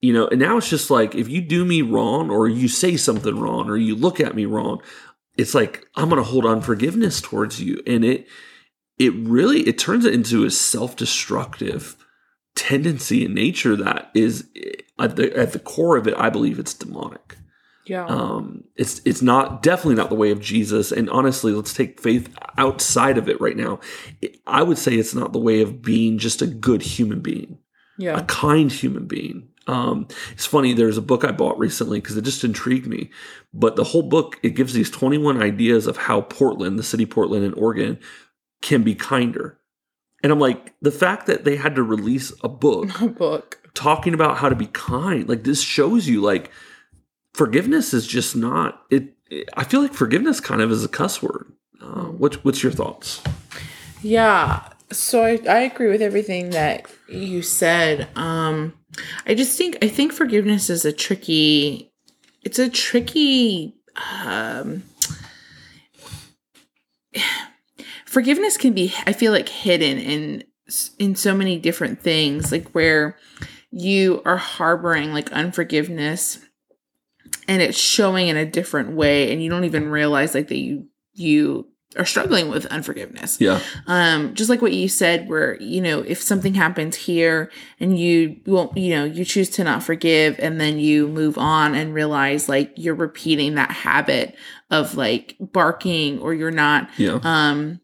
You 0.00 0.12
know, 0.12 0.26
and 0.26 0.40
now 0.40 0.56
it's 0.56 0.70
just 0.70 0.90
like 0.90 1.14
if 1.14 1.28
you 1.28 1.42
do 1.42 1.64
me 1.64 1.82
wrong 1.82 2.30
or 2.30 2.48
you 2.48 2.66
say 2.66 2.96
something 2.96 3.38
wrong 3.38 3.68
or 3.68 3.76
you 3.76 3.94
look 3.94 4.18
at 4.18 4.34
me 4.34 4.46
wrong, 4.46 4.82
it's 5.36 5.54
like 5.54 5.86
I'm 5.94 6.08
going 6.08 6.22
to 6.22 6.28
hold 6.28 6.46
on 6.46 6.62
forgiveness 6.62 7.20
towards 7.20 7.60
you 7.60 7.82
and 7.86 8.04
it 8.04 8.26
it 8.98 9.12
really 9.14 9.60
it 9.60 9.78
turns 9.78 10.04
it 10.04 10.14
into 10.14 10.44
a 10.44 10.50
self-destructive 10.50 11.96
tendency 12.54 13.24
in 13.24 13.34
nature 13.34 13.76
that 13.76 14.10
is 14.14 14.48
at 14.98 15.16
the 15.16 15.34
at 15.36 15.52
the 15.52 15.58
core 15.58 15.96
of 15.96 16.06
it 16.06 16.14
i 16.18 16.28
believe 16.28 16.58
it's 16.58 16.74
demonic 16.74 17.36
yeah 17.86 18.04
um 18.06 18.62
it's 18.76 19.00
it's 19.04 19.22
not 19.22 19.62
definitely 19.62 19.94
not 19.94 20.10
the 20.10 20.14
way 20.14 20.30
of 20.30 20.40
jesus 20.40 20.92
and 20.92 21.08
honestly 21.10 21.52
let's 21.52 21.72
take 21.72 22.00
faith 22.00 22.34
outside 22.58 23.16
of 23.16 23.28
it 23.28 23.40
right 23.40 23.56
now 23.56 23.80
i 24.46 24.62
would 24.62 24.78
say 24.78 24.94
it's 24.94 25.14
not 25.14 25.32
the 25.32 25.38
way 25.38 25.62
of 25.62 25.82
being 25.82 26.18
just 26.18 26.42
a 26.42 26.46
good 26.46 26.82
human 26.82 27.20
being 27.20 27.58
yeah 27.98 28.18
a 28.18 28.24
kind 28.24 28.70
human 28.70 29.06
being 29.06 29.48
um, 29.66 30.08
it's 30.32 30.46
funny. 30.46 30.72
There's 30.72 30.98
a 30.98 31.02
book 31.02 31.24
I 31.24 31.30
bought 31.30 31.58
recently 31.58 32.00
because 32.00 32.16
it 32.16 32.24
just 32.24 32.44
intrigued 32.44 32.86
me. 32.86 33.10
But 33.54 33.76
the 33.76 33.84
whole 33.84 34.02
book 34.02 34.38
it 34.42 34.50
gives 34.50 34.72
these 34.72 34.90
21 34.90 35.40
ideas 35.40 35.86
of 35.86 35.96
how 35.96 36.22
Portland, 36.22 36.78
the 36.78 36.82
city 36.82 37.06
Portland 37.06 37.44
in 37.44 37.52
Oregon, 37.54 37.98
can 38.62 38.82
be 38.82 38.94
kinder. 38.94 39.58
And 40.22 40.32
I'm 40.32 40.38
like, 40.38 40.72
the 40.80 40.92
fact 40.92 41.26
that 41.26 41.44
they 41.44 41.56
had 41.56 41.74
to 41.74 41.82
release 41.82 42.32
a 42.42 42.48
book, 42.48 43.00
a 43.00 43.08
book 43.08 43.70
talking 43.74 44.14
about 44.14 44.38
how 44.38 44.48
to 44.48 44.54
be 44.54 44.66
kind, 44.68 45.28
like 45.28 45.44
this 45.44 45.60
shows 45.60 46.08
you 46.08 46.20
like 46.20 46.50
forgiveness 47.34 47.92
is 47.92 48.06
just 48.06 48.36
not 48.36 48.82
it. 48.90 49.14
I 49.56 49.64
feel 49.64 49.80
like 49.80 49.94
forgiveness 49.94 50.40
kind 50.40 50.60
of 50.60 50.70
is 50.70 50.84
a 50.84 50.88
cuss 50.88 51.22
word. 51.22 51.52
Uh, 51.80 52.04
what, 52.04 52.44
what's 52.44 52.62
your 52.62 52.70
thoughts? 52.70 53.22
Yeah. 54.02 54.68
So 54.90 55.24
I, 55.24 55.40
I 55.48 55.60
agree 55.60 55.88
with 55.88 56.02
everything 56.02 56.50
that 56.50 56.86
you 57.08 57.42
said. 57.42 58.08
Um 58.14 58.74
I 59.26 59.34
just 59.34 59.56
think 59.56 59.78
I 59.82 59.88
think 59.88 60.12
forgiveness 60.12 60.68
is 60.68 60.84
a 60.84 60.92
tricky 60.92 61.92
it's 62.42 62.58
a 62.58 62.68
tricky 62.68 63.74
um 64.24 64.82
forgiveness 68.12 68.56
can 68.56 68.72
be 68.74 68.92
I 69.06 69.12
feel 69.12 69.32
like 69.32 69.48
hidden 69.48 69.98
in 69.98 70.44
in 70.98 71.14
so 71.16 71.34
many 71.34 71.58
different 71.58 72.00
things 72.00 72.52
like 72.52 72.68
where 72.70 73.16
you 73.70 74.22
are 74.24 74.36
harboring 74.36 75.12
like 75.12 75.32
unforgiveness 75.32 76.38
and 77.48 77.60
it's 77.62 77.78
showing 77.78 78.28
in 78.28 78.36
a 78.36 78.46
different 78.46 78.92
way 78.92 79.32
and 79.32 79.42
you 79.42 79.50
don't 79.50 79.64
even 79.64 79.88
realize 79.88 80.34
like 80.34 80.48
that 80.48 80.58
you 80.58 80.86
you 81.14 81.66
are 81.98 82.06
struggling 82.06 82.48
with 82.48 82.64
unforgiveness. 82.66 83.38
Yeah. 83.38 83.60
Um, 83.86 84.32
just 84.34 84.48
like 84.48 84.62
what 84.62 84.72
you 84.72 84.88
said, 84.88 85.28
where, 85.28 85.60
you 85.60 85.82
know, 85.82 86.00
if 86.00 86.22
something 86.22 86.54
happens 86.54 86.96
here 86.96 87.50
and 87.80 87.98
you 87.98 88.40
won't, 88.46 88.74
you 88.78 88.94
know, 88.94 89.04
you 89.04 89.26
choose 89.26 89.50
to 89.50 89.64
not 89.64 89.82
forgive 89.82 90.36
and 90.40 90.58
then 90.58 90.78
you 90.78 91.06
move 91.06 91.36
on 91.36 91.74
and 91.74 91.92
realize 91.92 92.48
like 92.48 92.72
you're 92.76 92.94
repeating 92.94 93.56
that 93.56 93.70
habit 93.70 94.34
of 94.70 94.94
like 94.96 95.36
barking 95.38 96.18
or 96.20 96.32
you're 96.32 96.50
not, 96.50 96.88
Yeah. 96.96 97.18
um, 97.24 97.78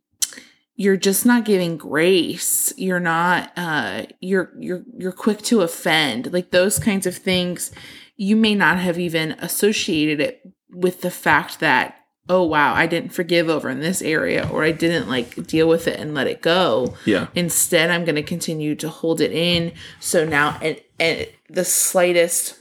you're 0.80 0.96
just 0.96 1.26
not 1.26 1.44
giving 1.44 1.76
grace. 1.76 2.72
You're 2.76 3.00
not, 3.00 3.50
uh, 3.56 4.04
you're, 4.20 4.52
you're, 4.60 4.84
you're 4.96 5.10
quick 5.12 5.42
to 5.42 5.62
offend. 5.62 6.32
Like 6.32 6.52
those 6.52 6.78
kinds 6.78 7.04
of 7.04 7.16
things, 7.16 7.72
you 8.16 8.36
may 8.36 8.54
not 8.54 8.78
have 8.78 8.96
even 8.96 9.32
associated 9.32 10.20
it 10.20 10.40
with 10.70 11.00
the 11.00 11.10
fact 11.10 11.58
that 11.60 11.96
oh 12.30 12.42
wow 12.44 12.74
i 12.74 12.86
didn't 12.86 13.08
forgive 13.14 13.48
over 13.48 13.70
in 13.70 13.80
this 13.80 14.02
area 14.02 14.46
or 14.52 14.62
i 14.62 14.70
didn't 14.70 15.08
like 15.08 15.46
deal 15.46 15.66
with 15.66 15.88
it 15.88 15.98
and 15.98 16.12
let 16.12 16.26
it 16.26 16.42
go 16.42 16.94
Yeah. 17.06 17.28
instead 17.34 17.88
i'm 17.90 18.04
going 18.04 18.16
to 18.16 18.22
continue 18.22 18.74
to 18.74 18.88
hold 18.90 19.22
it 19.22 19.32
in 19.32 19.72
so 19.98 20.26
now 20.26 20.58
and, 20.60 20.78
and 21.00 21.26
the 21.48 21.64
slightest 21.64 22.58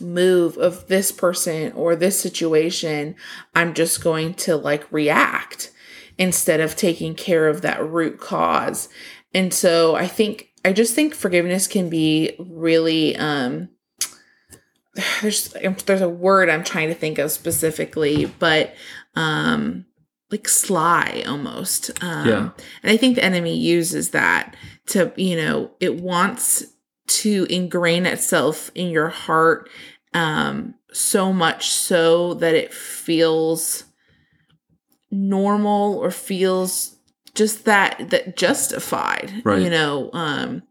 move 0.00 0.58
of 0.58 0.86
this 0.88 1.12
person 1.12 1.72
or 1.72 1.96
this 1.96 2.20
situation 2.20 3.14
i'm 3.54 3.72
just 3.72 4.04
going 4.04 4.34
to 4.34 4.54
like 4.56 4.86
react 4.92 5.70
instead 6.18 6.60
of 6.60 6.76
taking 6.76 7.14
care 7.14 7.48
of 7.48 7.62
that 7.62 7.84
root 7.84 8.18
cause 8.20 8.88
and 9.32 9.52
so 9.52 9.94
i 9.96 10.06
think 10.06 10.48
i 10.64 10.72
just 10.72 10.94
think 10.94 11.14
forgiveness 11.14 11.66
can 11.66 11.88
be 11.88 12.34
really 12.38 13.16
um 13.16 13.68
there's 15.22 15.48
there's 15.86 16.00
a 16.00 16.08
word 16.08 16.48
I'm 16.48 16.64
trying 16.64 16.88
to 16.88 16.94
think 16.94 17.18
of 17.18 17.30
specifically, 17.30 18.26
but 18.38 18.74
um 19.16 19.86
like 20.30 20.48
sly 20.48 21.24
almost. 21.26 21.90
Um 22.02 22.28
Yeah. 22.28 22.50
and 22.82 22.92
I 22.92 22.96
think 22.96 23.16
the 23.16 23.24
enemy 23.24 23.56
uses 23.56 24.10
that 24.10 24.56
to, 24.88 25.12
you 25.16 25.36
know, 25.36 25.70
it 25.80 25.96
wants 26.00 26.64
to 27.06 27.46
ingrain 27.50 28.06
itself 28.06 28.70
in 28.74 28.88
your 28.88 29.08
heart 29.08 29.68
um 30.12 30.74
so 30.92 31.32
much 31.32 31.70
so 31.70 32.34
that 32.34 32.54
it 32.54 32.72
feels 32.72 33.84
normal 35.14 35.94
or 35.98 36.10
feels 36.10 36.96
just 37.34 37.64
that 37.64 38.10
that 38.10 38.36
justified 38.36 39.32
Right. 39.44 39.62
you 39.62 39.70
know 39.70 40.10
um 40.12 40.62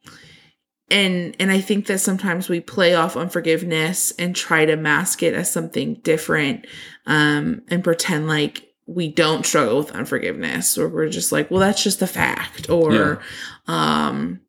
and 0.92 1.36
and 1.40 1.52
i 1.52 1.60
think 1.62 1.88
that 1.88 2.00
sometimes 2.00 2.50
we 2.50 2.60
play 2.60 2.94
off 2.96 3.16
unforgiveness 3.18 4.12
and 4.20 4.36
try 4.36 4.66
to 4.66 4.76
mask 4.76 5.24
it 5.24 5.34
as 5.34 5.52
something 5.52 5.96
different 6.04 6.66
um 7.06 7.62
and 7.70 7.84
pretend 7.84 8.28
like 8.28 8.70
we 8.86 9.08
don't 9.08 9.46
struggle 9.46 9.78
with 9.78 9.92
unforgiveness 9.92 10.78
or 10.78 10.88
we're 10.90 11.10
just 11.10 11.32
like 11.32 11.50
well 11.50 11.60
that's 11.62 11.84
just 11.84 12.02
a 12.02 12.08
fact 12.08 12.70
or 12.70 12.92
um 13.68 14.40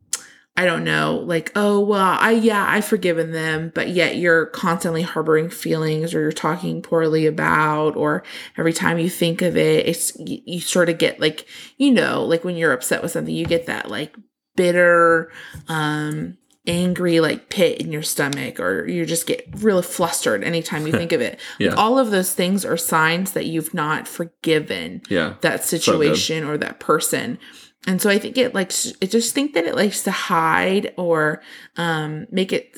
i 0.57 0.65
don't 0.65 0.85
know 0.85 1.23
like 1.27 1.51
oh 1.57 1.81
well 1.81 2.17
i 2.21 2.31
yeah 2.31 2.65
i've 2.69 2.85
forgiven 2.85 3.33
them 3.33 3.73
but 3.75 3.89
yet 3.89 4.17
you're 4.17 4.47
constantly 4.47 5.03
harboring 5.03 5.51
feelings 5.51 6.15
or 6.15 6.21
you're 6.21 6.31
talking 6.33 6.81
poorly 6.83 7.27
about 7.27 7.97
or 7.97 8.23
every 8.57 8.73
time 8.73 8.99
you 8.99 9.11
think 9.11 9.43
of 9.43 9.57
it 9.57 9.87
it's 9.87 10.17
you, 10.19 10.41
you 10.45 10.61
sort 10.61 10.89
of 10.89 10.99
get 10.99 11.19
like 11.21 11.47
you 11.77 11.91
know 11.91 12.25
like 12.25 12.45
when 12.45 12.57
you're 12.57 12.73
upset 12.73 13.03
with 13.03 13.11
something 13.11 13.35
you 13.35 13.45
get 13.47 13.67
that 13.67 13.91
like 13.91 14.15
bitter 14.57 15.31
um 15.69 16.37
angry 16.67 17.21
like 17.21 17.51
pit 17.51 17.79
in 17.79 17.93
your 17.93 18.03
stomach 18.03 18.59
or 18.59 18.87
you 18.89 19.05
just 19.05 19.27
get 19.27 19.47
really 19.57 19.83
flustered 19.83 20.43
anytime 20.43 20.87
you 20.87 20.93
think 21.01 21.13
of 21.13 21.21
it 21.21 21.39
Yeah. 21.59 21.75
all 21.75 21.99
of 21.99 22.11
those 22.11 22.33
things 22.33 22.65
are 22.65 22.77
signs 22.77 23.33
that 23.33 23.45
you've 23.47 23.75
not 23.75 24.09
forgiven 24.09 25.03
Yeah. 25.11 25.35
that 25.43 25.65
situation 25.65 26.45
or 26.45 26.57
that 26.59 26.81
person 26.81 27.39
and 27.87 28.01
so 28.01 28.09
i 28.11 28.19
think 28.19 28.37
it 28.39 28.55
likes 28.55 28.93
i 29.03 29.07
just 29.07 29.35
think 29.35 29.55
that 29.55 29.65
it 29.65 29.75
likes 29.75 30.03
to 30.03 30.11
hide 30.11 30.93
or 30.97 31.43
um 31.77 32.27
make 32.31 32.53
it 32.53 32.77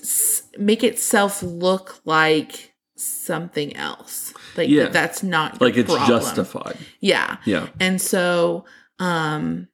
make 0.59 0.83
itself 0.85 1.43
look 1.43 2.01
like 2.05 2.73
something 2.97 3.77
else 3.77 4.33
like 4.57 4.69
Yeah. 4.69 4.85
that 4.85 4.93
that's 4.93 5.23
not 5.23 5.61
Like 5.61 5.77
it's 5.77 5.91
problem. 5.95 6.09
justified. 6.09 6.79
yeah 7.01 7.37
Yeah. 7.45 7.69
and 7.79 8.01
so 8.01 8.65
um 8.99 9.69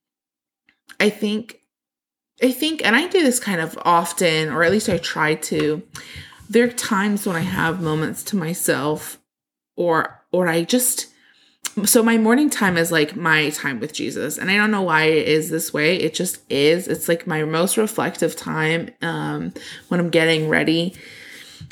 I 0.98 1.08
think 1.10 1.58
I 2.42 2.50
think 2.52 2.84
and 2.84 2.96
I 2.96 3.06
do 3.08 3.22
this 3.22 3.38
kind 3.38 3.60
of 3.60 3.78
often 3.84 4.48
or 4.50 4.64
at 4.64 4.72
least 4.72 4.88
I 4.88 4.98
try 4.98 5.34
to 5.36 5.82
there 6.50 6.64
are 6.64 6.68
times 6.72 7.26
when 7.26 7.36
I 7.36 7.40
have 7.40 7.80
moments 7.80 8.22
to 8.24 8.36
myself 8.36 9.18
or 9.76 10.20
or 10.32 10.48
I 10.48 10.64
just 10.64 11.06
so 11.84 12.02
my 12.02 12.18
morning 12.18 12.50
time 12.50 12.76
is 12.76 12.92
like 12.92 13.16
my 13.16 13.50
time 13.50 13.80
with 13.80 13.92
Jesus 13.92 14.38
and 14.38 14.50
I 14.50 14.56
don't 14.56 14.70
know 14.70 14.82
why 14.82 15.04
it 15.04 15.26
is 15.26 15.50
this 15.50 15.72
way 15.72 15.96
it 15.96 16.14
just 16.14 16.40
is 16.50 16.88
it's 16.88 17.08
like 17.08 17.26
my 17.26 17.44
most 17.44 17.76
reflective 17.76 18.36
time 18.36 18.90
um 19.00 19.52
when 19.88 20.00
I'm 20.00 20.10
getting 20.10 20.48
ready 20.48 20.94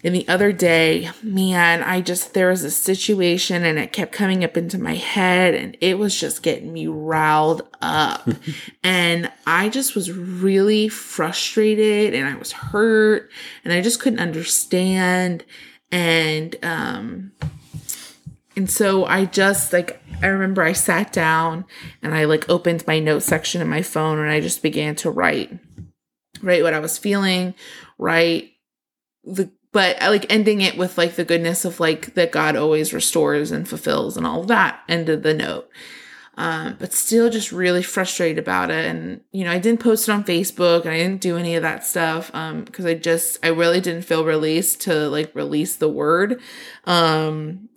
and 0.03 0.15
the 0.15 0.27
other 0.29 0.53
day, 0.53 1.11
man, 1.23 1.83
I 1.83 2.01
just, 2.01 2.33
there 2.33 2.49
was 2.49 2.65
a 2.65 2.71
situation 2.71 3.65
and 3.65 3.79
it 3.79 3.93
kept 3.93 4.13
coming 4.13 4.45
up 4.45 4.57
into 4.57 4.79
my 4.79 4.95
head 4.95 5.55
and 5.55 5.77
it 5.81 5.99
was 5.99 6.19
just 6.19 6.43
getting 6.43 6.73
me 6.73 6.87
riled 6.87 7.69
up. 7.83 8.29
and 8.83 9.31
I 9.47 9.69
just 9.69 9.95
was 9.95 10.11
really 10.11 10.89
frustrated 10.89 12.15
and 12.15 12.27
I 12.27 12.37
was 12.37 12.53
hurt 12.53 13.31
and 13.65 13.73
I 13.73 13.83
just 13.83 14.01
couldn't 14.01 14.21
understand. 14.21 15.45
And, 15.93 16.57
um, 16.63 17.33
and 18.57 18.71
so 18.71 19.05
I 19.05 19.27
just 19.27 19.73
like, 19.73 20.03
I 20.23 20.27
remember 20.27 20.63
I 20.63 20.73
sat 20.73 21.13
down 21.13 21.65
and 22.03 22.15
I 22.15 22.25
like 22.25 22.49
opened 22.49 22.87
my 22.87 22.99
note 22.99 23.23
section 23.23 23.61
in 23.61 23.69
my 23.69 23.83
phone 23.83 24.19
and 24.19 24.31
I 24.31 24.41
just 24.41 24.63
began 24.63 24.97
to 24.97 25.11
write, 25.11 25.53
write 26.43 26.63
what 26.63 26.75
I 26.75 26.81
was 26.81 26.99
feeling, 26.99 27.55
write 27.99 28.53
the 29.25 29.51
but 29.73 30.03
I 30.03 30.09
like 30.09 30.27
ending 30.31 30.63
it 30.63 30.77
with 30.77 30.99
like 30.99 31.15
the 31.15 31.25
goodness 31.25 31.65
of 31.65 31.79
like 31.79 32.15
that 32.15 32.33
God 32.33 32.57
always 32.57 32.93
restores 32.93 33.53
and 33.53 33.69
fulfills 33.69 34.17
and 34.17 34.27
all 34.27 34.43
that 34.45 34.81
ended 34.89 35.23
the 35.23 35.33
note. 35.33 35.71
Um, 36.37 36.77
but 36.79 36.93
still 36.93 37.29
just 37.29 37.53
really 37.53 37.83
frustrated 37.83 38.39
about 38.39 38.71
it. 38.71 38.87
And, 38.87 39.21
you 39.31 39.45
know, 39.45 39.53
I 39.53 39.59
didn't 39.59 39.81
post 39.81 40.09
it 40.09 40.13
on 40.13 40.25
Facebook 40.25 40.83
and 40.83 40.91
I 40.91 40.97
didn't 40.97 41.21
do 41.21 41.37
any 41.37 41.55
of 41.55 41.63
that 41.63 41.85
stuff. 41.85 42.31
Um, 42.35 42.65
cause 42.65 42.87
I 42.87 42.95
just, 42.95 43.39
I 43.45 43.49
really 43.49 43.81
didn't 43.81 44.07
feel 44.07 44.25
released 44.25 44.81
to 44.83 45.09
like 45.09 45.35
release 45.35 45.77
the 45.77 45.89
word. 45.89 46.41
Um, 46.85 47.70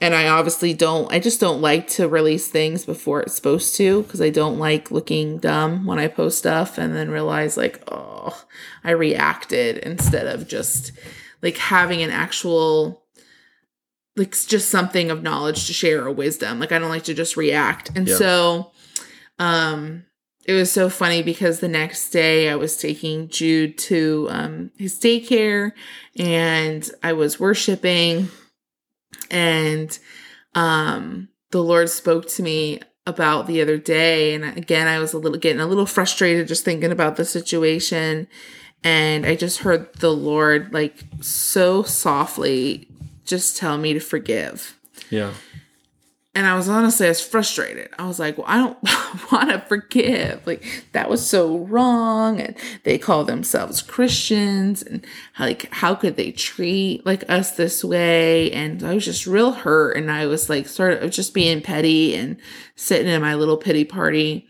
and 0.00 0.14
I 0.14 0.28
obviously 0.28 0.74
don't, 0.74 1.10
I 1.12 1.18
just 1.18 1.40
don't 1.40 1.60
like 1.60 1.88
to 1.90 2.08
release 2.08 2.48
things 2.48 2.84
before 2.84 3.22
it's 3.22 3.34
supposed 3.34 3.74
to 3.76 4.02
because 4.02 4.20
I 4.20 4.30
don't 4.30 4.58
like 4.58 4.90
looking 4.90 5.38
dumb 5.38 5.86
when 5.86 5.98
I 5.98 6.08
post 6.08 6.38
stuff 6.38 6.78
and 6.78 6.94
then 6.94 7.10
realize 7.10 7.56
like, 7.56 7.82
oh, 7.90 8.44
I 8.84 8.90
reacted 8.90 9.78
instead 9.78 10.26
of 10.26 10.48
just 10.48 10.92
like 11.42 11.56
having 11.56 12.02
an 12.02 12.10
actual 12.10 13.02
like 14.16 14.32
just 14.32 14.70
something 14.70 15.10
of 15.10 15.22
knowledge 15.22 15.66
to 15.66 15.72
share 15.72 16.04
or 16.04 16.10
wisdom. 16.10 16.58
Like 16.58 16.72
I 16.72 16.78
don't 16.78 16.88
like 16.88 17.04
to 17.04 17.14
just 17.14 17.36
react. 17.36 17.90
And 17.94 18.08
Yeah. 18.08 18.16
so 18.16 18.72
um 19.38 20.04
it 20.46 20.52
was 20.52 20.70
so 20.70 20.88
funny 20.88 21.22
because 21.22 21.58
the 21.60 21.68
next 21.68 22.10
day 22.10 22.48
I 22.48 22.54
was 22.54 22.76
taking 22.76 23.28
Jude 23.28 23.76
to 23.78 24.28
um 24.30 24.70
his 24.78 24.98
daycare 24.98 25.72
and 26.18 26.88
I 27.02 27.12
was 27.12 27.38
worshiping 27.40 28.28
and 29.30 29.98
um 30.54 31.28
the 31.50 31.62
Lord 31.62 31.88
spoke 31.88 32.28
to 32.30 32.42
me 32.42 32.80
about 33.06 33.46
the 33.46 33.62
other 33.62 33.78
day 33.78 34.34
and 34.34 34.44
again 34.44 34.88
I 34.88 34.98
was 34.98 35.12
a 35.12 35.18
little 35.18 35.38
getting 35.38 35.60
a 35.60 35.66
little 35.66 35.86
frustrated 35.86 36.48
just 36.48 36.64
thinking 36.64 36.90
about 36.90 37.16
the 37.16 37.24
situation 37.24 38.26
and 38.82 39.26
I 39.26 39.34
just 39.34 39.58
heard 39.58 39.92
the 39.94 40.12
Lord 40.12 40.72
like 40.72 41.04
so 41.20 41.82
softly 41.82 42.88
just 43.24 43.56
tell 43.56 43.76
me 43.76 43.92
to 43.92 44.00
forgive. 44.00 44.78
Yeah. 45.10 45.32
And 46.36 46.46
I 46.46 46.54
was 46.54 46.68
honestly, 46.68 47.06
I 47.06 47.08
was 47.08 47.26
frustrated. 47.26 47.88
I 47.98 48.06
was 48.06 48.18
like, 48.18 48.36
well, 48.36 48.46
I 48.46 48.58
don't 48.58 48.78
want 49.32 49.48
to 49.48 49.58
forgive. 49.58 50.46
Like, 50.46 50.84
that 50.92 51.08
was 51.08 51.26
so 51.26 51.60
wrong. 51.60 52.38
And 52.38 52.54
they 52.84 52.98
call 52.98 53.24
themselves 53.24 53.80
Christians. 53.80 54.82
And 54.82 55.02
like, 55.38 55.72
how 55.72 55.94
could 55.94 56.16
they 56.16 56.32
treat 56.32 57.06
like 57.06 57.24
us 57.30 57.52
this 57.52 57.82
way? 57.82 58.52
And 58.52 58.82
I 58.82 58.92
was 58.92 59.06
just 59.06 59.26
real 59.26 59.52
hurt. 59.52 59.96
And 59.96 60.10
I 60.10 60.26
was 60.26 60.50
like, 60.50 60.68
sort 60.68 61.02
of 61.02 61.10
just 61.10 61.32
being 61.32 61.62
petty 61.62 62.14
and 62.14 62.36
sitting 62.74 63.08
in 63.08 63.22
my 63.22 63.34
little 63.34 63.56
pity 63.56 63.86
party. 63.86 64.46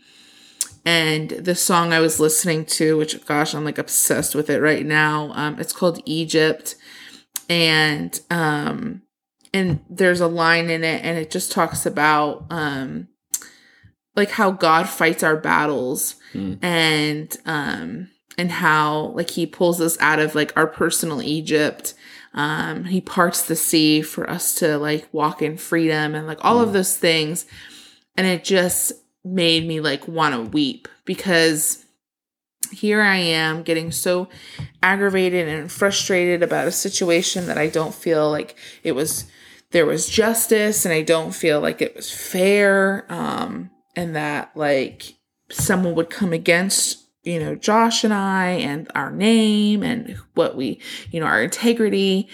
And 0.83 1.29
the 1.29 1.55
song 1.55 1.93
I 1.93 2.01
was 2.01 2.19
listening 2.19 2.65
to, 2.65 2.97
which 2.97 3.25
gosh, 3.25 3.55
I'm 3.55 3.63
like 3.63 3.77
obsessed 3.77 4.35
with 4.35 4.49
it 4.49 4.59
right 4.59 4.85
now. 4.85 5.31
Um, 5.35 5.57
it's 5.57 5.71
called 5.71 6.01
Egypt. 6.03 6.75
And, 7.47 8.19
um, 8.29 9.03
and 9.57 9.79
there's 9.89 10.21
a 10.21 10.27
line 10.27 10.69
in 10.69 10.83
it 10.83 11.03
and 11.03 11.17
it 11.17 11.31
just 11.31 11.51
talks 11.51 11.85
about 11.85 12.45
um 12.49 13.07
like 14.15 14.31
how 14.31 14.51
God 14.51 14.87
fights 14.87 15.23
our 15.23 15.35
battles 15.35 16.15
mm. 16.33 16.57
and 16.63 17.35
um 17.45 18.09
and 18.37 18.51
how 18.51 19.07
like 19.15 19.31
he 19.31 19.45
pulls 19.45 19.81
us 19.81 19.97
out 19.99 20.19
of 20.19 20.35
like 20.35 20.55
our 20.55 20.67
personal 20.67 21.21
Egypt. 21.21 21.93
Um 22.33 22.85
he 22.85 23.01
parts 23.01 23.43
the 23.43 23.55
sea 23.55 24.01
for 24.01 24.29
us 24.29 24.55
to 24.55 24.77
like 24.77 25.07
walk 25.11 25.41
in 25.41 25.57
freedom 25.57 26.15
and 26.15 26.27
like 26.27 26.43
all 26.43 26.57
mm. 26.57 26.63
of 26.63 26.73
those 26.73 26.97
things. 26.97 27.45
And 28.15 28.25
it 28.25 28.43
just 28.43 28.93
made 29.23 29.67
me 29.67 29.79
like 29.79 30.07
want 30.07 30.33
to 30.33 30.41
weep 30.41 30.87
because 31.05 31.83
here 32.71 33.01
I 33.01 33.17
am 33.17 33.63
getting 33.63 33.91
so 33.91 34.27
aggravated 34.83 35.47
and 35.47 35.71
frustrated 35.71 36.43
about 36.43 36.67
a 36.67 36.71
situation 36.71 37.47
that 37.47 37.57
I 37.57 37.67
don't 37.67 37.93
feel 37.93 38.29
like 38.29 38.55
it 38.83 38.93
was 38.93 39.25
there 39.71 39.85
was 39.85 40.07
justice 40.07 40.85
and 40.85 40.93
I 40.93 41.01
don't 41.01 41.35
feel 41.35 41.59
like 41.59 41.81
it 41.81 41.95
was 41.95 42.11
fair 42.11 43.05
um 43.09 43.69
and 43.95 44.15
that 44.15 44.51
like 44.55 45.15
someone 45.49 45.95
would 45.95 46.09
come 46.09 46.33
against 46.33 47.07
you 47.23 47.39
know 47.39 47.55
Josh 47.55 48.03
and 48.03 48.13
I 48.13 48.51
and 48.51 48.89
our 48.95 49.11
name 49.11 49.83
and 49.83 50.17
what 50.33 50.55
we 50.55 50.79
you 51.11 51.19
know 51.19 51.25
our 51.25 51.43
integrity 51.43 52.29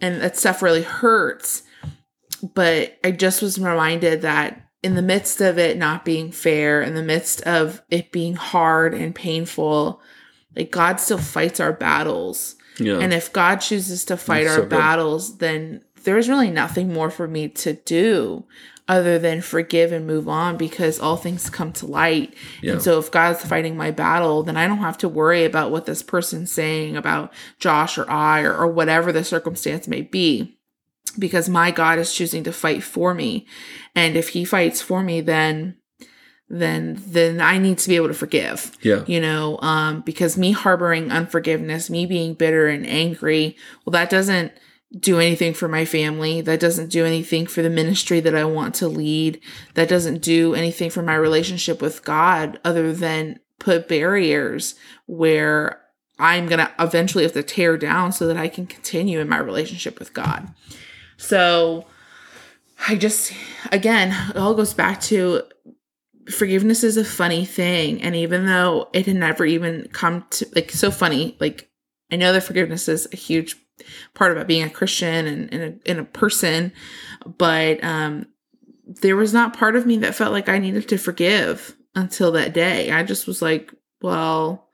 and 0.00 0.20
that 0.20 0.36
stuff 0.36 0.62
really 0.62 0.82
hurts. 0.82 1.62
But 2.54 2.98
I 3.02 3.12
just 3.12 3.42
was 3.42 3.58
reminded 3.58 4.22
that 4.22 4.68
in 4.82 4.94
the 4.94 5.02
midst 5.02 5.40
of 5.40 5.58
it 5.58 5.76
not 5.76 6.04
being 6.04 6.30
fair 6.30 6.82
in 6.82 6.94
the 6.94 7.02
midst 7.02 7.40
of 7.42 7.82
it 7.90 8.12
being 8.12 8.36
hard 8.36 8.94
and 8.94 9.14
painful 9.14 10.00
like 10.54 10.70
God 10.70 11.00
still 11.00 11.18
fights 11.18 11.60
our 11.60 11.72
battles. 11.72 12.56
Yeah. 12.78 12.98
and 12.98 13.14
if 13.14 13.32
God 13.32 13.56
chooses 13.56 14.04
to 14.04 14.18
fight 14.18 14.44
That's 14.44 14.58
our 14.58 14.64
so 14.64 14.68
battles 14.68 15.38
then 15.38 15.82
there's 16.06 16.28
really 16.28 16.50
nothing 16.50 16.92
more 16.92 17.10
for 17.10 17.26
me 17.26 17.48
to 17.48 17.72
do 17.72 18.44
other 18.88 19.18
than 19.18 19.42
forgive 19.42 19.90
and 19.90 20.06
move 20.06 20.28
on 20.28 20.56
because 20.56 21.00
all 21.00 21.16
things 21.16 21.50
come 21.50 21.72
to 21.72 21.84
light. 21.84 22.32
Yeah. 22.62 22.74
And 22.74 22.82
so 22.82 23.00
if 23.00 23.10
God's 23.10 23.44
fighting 23.44 23.76
my 23.76 23.90
battle, 23.90 24.44
then 24.44 24.56
I 24.56 24.68
don't 24.68 24.78
have 24.78 24.98
to 24.98 25.08
worry 25.08 25.44
about 25.44 25.72
what 25.72 25.86
this 25.86 26.04
person's 26.04 26.52
saying 26.52 26.96
about 26.96 27.32
Josh 27.58 27.98
or 27.98 28.08
I 28.08 28.42
or, 28.42 28.56
or 28.56 28.68
whatever 28.68 29.10
the 29.10 29.24
circumstance 29.24 29.88
may 29.88 30.02
be 30.02 30.56
because 31.18 31.48
my 31.48 31.72
God 31.72 31.98
is 31.98 32.14
choosing 32.14 32.44
to 32.44 32.52
fight 32.52 32.84
for 32.84 33.12
me. 33.12 33.48
And 33.96 34.16
if 34.16 34.28
he 34.28 34.44
fights 34.44 34.80
for 34.80 35.02
me, 35.02 35.20
then 35.20 35.76
then 36.48 37.02
then 37.04 37.40
I 37.40 37.58
need 37.58 37.78
to 37.78 37.88
be 37.88 37.96
able 37.96 38.06
to 38.06 38.14
forgive. 38.14 38.78
Yeah. 38.82 39.02
You 39.08 39.20
know, 39.20 39.58
um, 39.62 40.02
because 40.02 40.38
me 40.38 40.52
harboring 40.52 41.10
unforgiveness, 41.10 41.90
me 41.90 42.06
being 42.06 42.34
bitter 42.34 42.68
and 42.68 42.86
angry, 42.86 43.56
well, 43.84 43.90
that 43.92 44.10
doesn't 44.10 44.52
do 44.98 45.18
anything 45.18 45.52
for 45.52 45.68
my 45.68 45.84
family. 45.84 46.40
That 46.40 46.60
doesn't 46.60 46.90
do 46.90 47.04
anything 47.04 47.46
for 47.46 47.62
the 47.62 47.70
ministry 47.70 48.20
that 48.20 48.34
I 48.34 48.44
want 48.44 48.74
to 48.76 48.88
lead. 48.88 49.40
That 49.74 49.88
doesn't 49.88 50.22
do 50.22 50.54
anything 50.54 50.90
for 50.90 51.02
my 51.02 51.14
relationship 51.14 51.82
with 51.82 52.04
God 52.04 52.60
other 52.64 52.92
than 52.92 53.40
put 53.58 53.88
barriers 53.88 54.74
where 55.06 55.80
I'm 56.18 56.46
going 56.46 56.60
to 56.60 56.72
eventually 56.78 57.24
have 57.24 57.32
to 57.34 57.42
tear 57.42 57.76
down 57.76 58.12
so 58.12 58.26
that 58.26 58.36
I 58.36 58.48
can 58.48 58.66
continue 58.66 59.20
in 59.20 59.28
my 59.28 59.38
relationship 59.38 59.98
with 59.98 60.14
God. 60.14 60.54
So 61.16 61.86
I 62.88 62.94
just, 62.94 63.32
again, 63.72 64.14
it 64.30 64.36
all 64.36 64.54
goes 64.54 64.72
back 64.72 65.00
to 65.02 65.42
forgiveness 66.30 66.84
is 66.84 66.96
a 66.96 67.04
funny 67.04 67.44
thing. 67.44 68.02
And 68.02 68.14
even 68.14 68.46
though 68.46 68.88
it 68.92 69.06
had 69.06 69.16
never 69.16 69.44
even 69.44 69.88
come 69.92 70.24
to, 70.30 70.46
like, 70.54 70.70
so 70.70 70.90
funny, 70.90 71.36
like, 71.40 71.68
I 72.10 72.16
know 72.16 72.32
that 72.32 72.42
forgiveness 72.42 72.88
is 72.88 73.08
a 73.12 73.16
huge 73.16 73.56
part 74.14 74.32
about 74.32 74.46
being 74.46 74.62
a 74.62 74.70
Christian 74.70 75.26
and, 75.26 75.52
and, 75.52 75.62
a, 75.62 75.90
and 75.90 75.98
a 76.00 76.04
person, 76.04 76.72
but 77.38 77.82
um, 77.82 78.26
there 78.86 79.16
was 79.16 79.32
not 79.32 79.56
part 79.56 79.76
of 79.76 79.86
me 79.86 79.98
that 79.98 80.14
felt 80.14 80.32
like 80.32 80.48
I 80.48 80.58
needed 80.58 80.88
to 80.88 80.98
forgive 80.98 81.76
until 81.94 82.32
that 82.32 82.52
day. 82.52 82.90
I 82.90 83.02
just 83.02 83.26
was 83.26 83.42
like, 83.42 83.72
well, 84.00 84.68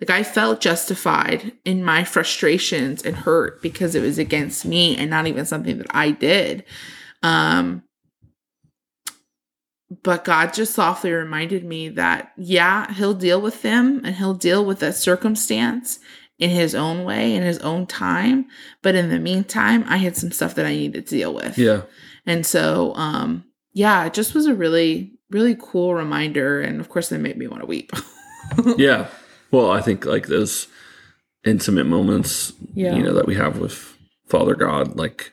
like 0.00 0.10
I 0.10 0.24
felt 0.24 0.60
justified 0.60 1.52
in 1.64 1.84
my 1.84 2.02
frustrations 2.02 3.02
and 3.02 3.14
hurt 3.14 3.62
because 3.62 3.94
it 3.94 4.02
was 4.02 4.18
against 4.18 4.64
me 4.64 4.96
and 4.96 5.08
not 5.08 5.28
even 5.28 5.46
something 5.46 5.78
that 5.78 5.86
I 5.90 6.10
did. 6.10 6.64
Um, 7.22 7.84
but 10.02 10.24
God 10.24 10.54
just 10.54 10.74
softly 10.74 11.12
reminded 11.12 11.64
me 11.64 11.90
that, 11.90 12.32
yeah, 12.36 12.92
He'll 12.92 13.14
deal 13.14 13.40
with 13.40 13.62
them 13.62 14.00
and 14.04 14.16
He'll 14.16 14.34
deal 14.34 14.64
with 14.64 14.80
that 14.80 14.96
circumstance 14.96 16.00
in 16.38 16.50
his 16.50 16.74
own 16.74 17.04
way, 17.04 17.34
in 17.34 17.42
his 17.42 17.58
own 17.58 17.86
time. 17.86 18.46
But 18.82 18.94
in 18.94 19.10
the 19.10 19.18
meantime, 19.18 19.84
I 19.86 19.98
had 19.98 20.16
some 20.16 20.32
stuff 20.32 20.54
that 20.56 20.66
I 20.66 20.74
needed 20.74 21.06
to 21.06 21.16
deal 21.16 21.34
with. 21.34 21.58
Yeah. 21.58 21.82
And 22.26 22.44
so, 22.46 22.94
um, 22.94 23.44
yeah, 23.72 24.04
it 24.04 24.14
just 24.14 24.34
was 24.34 24.46
a 24.46 24.54
really, 24.54 25.12
really 25.30 25.56
cool 25.58 25.94
reminder. 25.94 26.60
And 26.60 26.80
of 26.80 26.88
course, 26.88 27.10
it 27.12 27.18
made 27.18 27.36
me 27.36 27.46
want 27.46 27.62
to 27.62 27.66
weep. 27.66 27.92
yeah. 28.76 29.08
Well, 29.50 29.70
I 29.70 29.80
think 29.80 30.04
like 30.04 30.26
those 30.26 30.68
intimate 31.44 31.86
moments, 31.86 32.52
yeah. 32.74 32.94
you 32.94 33.02
know, 33.02 33.14
that 33.14 33.26
we 33.26 33.34
have 33.34 33.58
with 33.58 33.96
Father 34.28 34.54
God, 34.54 34.96
like 34.96 35.32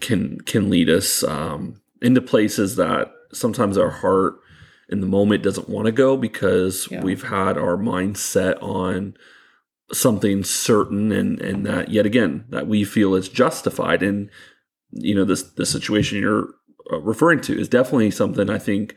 can 0.00 0.40
can 0.40 0.68
lead 0.68 0.90
us 0.90 1.22
um, 1.24 1.80
into 2.00 2.20
places 2.20 2.76
that 2.76 3.12
sometimes 3.32 3.78
our 3.78 3.90
heart 3.90 4.34
in 4.88 5.00
the 5.00 5.06
moment 5.06 5.42
doesn't 5.42 5.68
want 5.68 5.86
to 5.86 5.92
go 5.92 6.16
because 6.16 6.88
yeah. 6.90 7.02
we've 7.02 7.22
had 7.22 7.56
our 7.56 7.76
mindset 7.76 8.62
on 8.62 9.14
something 9.92 10.42
certain 10.42 11.12
and 11.12 11.40
and 11.40 11.66
that 11.66 11.90
yet 11.90 12.06
again 12.06 12.44
that 12.48 12.66
we 12.66 12.82
feel 12.82 13.14
is 13.14 13.28
justified 13.28 14.02
and 14.02 14.30
you 14.90 15.14
know 15.14 15.24
this 15.24 15.42
the 15.42 15.66
situation 15.66 16.18
you're 16.18 16.48
uh, 16.90 17.00
referring 17.00 17.40
to 17.40 17.58
is 17.58 17.68
definitely 17.68 18.10
something 18.10 18.50
I 18.50 18.58
think 18.58 18.94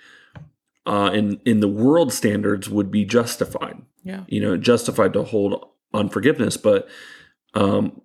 uh, 0.86 1.12
in 1.14 1.40
in 1.46 1.60
the 1.60 1.68
world 1.68 2.14
standards 2.14 2.70
would 2.70 2.92
be 2.92 3.06
justified. 3.06 3.82
Yeah, 4.04 4.24
you 4.28 4.40
know, 4.40 4.58
justified 4.58 5.14
to 5.14 5.24
hold 5.24 5.68
unforgiveness, 5.94 6.58
but 6.58 6.88
um, 7.54 8.02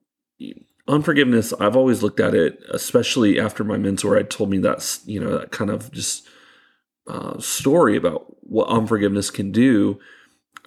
unforgiveness. 0.89 1.53
I've 1.61 1.77
always 1.77 2.03
looked 2.03 2.21
at 2.21 2.35
it, 2.35 2.63
especially 2.71 3.39
after 3.39 3.65
my 3.65 3.77
mentor 3.77 4.17
had 4.17 4.31
told 4.31 4.51
me 4.51 4.59
that 4.59 4.99
you 5.05 5.21
know 5.21 5.39
that 5.39 5.51
kind 5.51 5.71
of 5.71 5.93
just 5.93 6.27
uh, 7.07 7.39
story 7.39 7.97
about 7.97 8.37
what 8.43 8.69
unforgiveness 8.69 9.31
can 9.31 9.53
do 9.53 9.99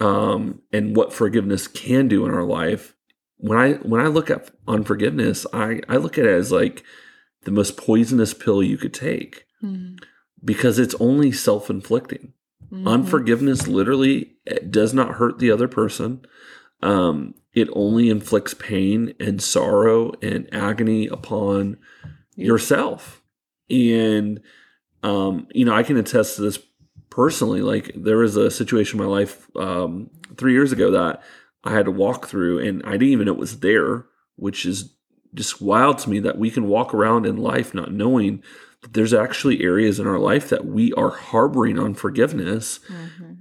um, 0.03 0.61
and 0.73 0.95
what 0.95 1.13
forgiveness 1.13 1.67
can 1.67 2.09
do 2.09 2.25
in 2.25 2.33
our 2.33 2.43
life. 2.43 2.93
When 3.37 3.57
I 3.57 3.73
when 3.75 4.01
I 4.01 4.07
look 4.07 4.29
at 4.29 4.51
unforgiveness, 4.67 5.45
I 5.53 5.79
I 5.87 5.97
look 5.97 6.17
at 6.17 6.25
it 6.25 6.31
as 6.33 6.51
like 6.51 6.83
the 7.43 7.51
most 7.51 7.77
poisonous 7.77 8.33
pill 8.33 8.61
you 8.61 8.77
could 8.77 8.93
take 8.93 9.45
mm-hmm. 9.63 9.95
because 10.43 10.77
it's 10.77 10.95
only 10.95 11.31
self 11.31 11.69
inflicting. 11.69 12.33
Mm-hmm. 12.65 12.87
Unforgiveness 12.87 13.67
literally 13.67 14.33
does 14.69 14.93
not 14.93 15.15
hurt 15.15 15.39
the 15.39 15.51
other 15.51 15.67
person. 15.67 16.25
Um, 16.81 17.35
it 17.53 17.69
only 17.73 18.09
inflicts 18.09 18.53
pain 18.53 19.13
and 19.19 19.41
sorrow 19.41 20.11
and 20.21 20.49
agony 20.53 21.07
upon 21.07 21.77
yourself. 22.35 23.21
And 23.69 24.41
um, 25.01 25.47
you 25.53 25.63
know, 25.65 25.73
I 25.73 25.83
can 25.83 25.97
attest 25.97 26.37
to 26.37 26.41
this 26.41 26.59
personally. 27.13 27.61
Like 27.61 27.91
there 27.95 28.17
was 28.17 28.35
a 28.35 28.49
situation 28.49 28.99
in 28.99 29.05
my 29.05 29.11
life 29.11 29.47
um, 29.55 30.09
three 30.35 30.53
years 30.53 30.71
ago 30.71 30.89
that 30.91 31.21
I 31.63 31.71
had 31.71 31.85
to 31.85 31.91
walk 31.91 32.27
through, 32.27 32.59
and 32.59 32.81
I 32.83 32.93
didn't 32.93 33.09
even 33.09 33.27
know 33.27 33.33
it 33.33 33.37
was 33.37 33.59
there, 33.59 34.05
which 34.35 34.65
is 34.65 34.95
just 35.35 35.61
wild 35.61 35.99
to 35.99 36.09
me 36.09 36.19
that 36.19 36.39
we 36.39 36.49
can 36.49 36.67
walk 36.67 36.91
around 36.91 37.27
in 37.27 37.37
life 37.37 37.73
not 37.73 37.93
knowing 37.93 38.41
that 38.81 38.93
there's 38.93 39.13
actually 39.13 39.61
areas 39.61 39.99
in 39.99 40.07
our 40.07 40.17
life 40.17 40.49
that 40.49 40.65
we 40.65 40.91
are 40.93 41.11
harboring 41.11 41.79
unforgiveness. 41.79 42.79
Mm-hmm. 42.91 43.33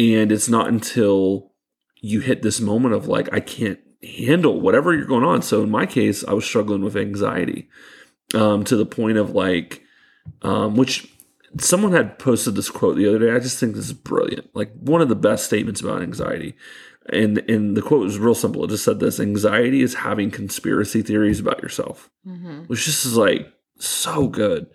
And 0.00 0.30
it's 0.30 0.48
not 0.48 0.68
until 0.68 1.52
you 2.00 2.20
hit 2.20 2.42
this 2.42 2.60
moment 2.60 2.94
of 2.94 3.08
like, 3.08 3.32
I 3.32 3.40
can't 3.40 3.80
handle 4.02 4.60
whatever 4.60 4.94
you're 4.94 5.06
going 5.06 5.24
on. 5.24 5.40
So 5.40 5.62
in 5.62 5.70
my 5.70 5.86
case, 5.86 6.24
I 6.24 6.34
was 6.34 6.44
struggling 6.44 6.82
with 6.82 6.96
anxiety 6.96 7.68
um, 8.34 8.64
to 8.64 8.76
the 8.76 8.86
point 8.86 9.16
of 9.16 9.30
like, 9.30 9.82
um, 10.42 10.76
which 10.76 11.13
someone 11.58 11.92
had 11.92 12.18
posted 12.18 12.54
this 12.54 12.70
quote 12.70 12.96
the 12.96 13.08
other 13.08 13.18
day. 13.18 13.32
I 13.32 13.38
just 13.38 13.58
think 13.58 13.74
this 13.74 13.86
is 13.86 13.92
brilliant. 13.92 14.50
Like 14.54 14.72
one 14.74 15.00
of 15.00 15.08
the 15.08 15.16
best 15.16 15.44
statements 15.44 15.80
about 15.80 16.02
anxiety. 16.02 16.54
And 17.12 17.38
and 17.50 17.76
the 17.76 17.82
quote 17.82 18.00
was 18.00 18.18
real 18.18 18.34
simple. 18.34 18.64
It 18.64 18.70
just 18.70 18.84
said 18.84 18.98
this: 18.98 19.20
anxiety 19.20 19.82
is 19.82 19.94
having 19.94 20.30
conspiracy 20.30 21.02
theories 21.02 21.38
about 21.38 21.62
yourself, 21.62 22.10
mm-hmm. 22.26 22.62
which 22.62 22.86
just 22.86 23.04
is 23.04 23.16
like 23.16 23.46
so 23.78 24.26
good. 24.28 24.66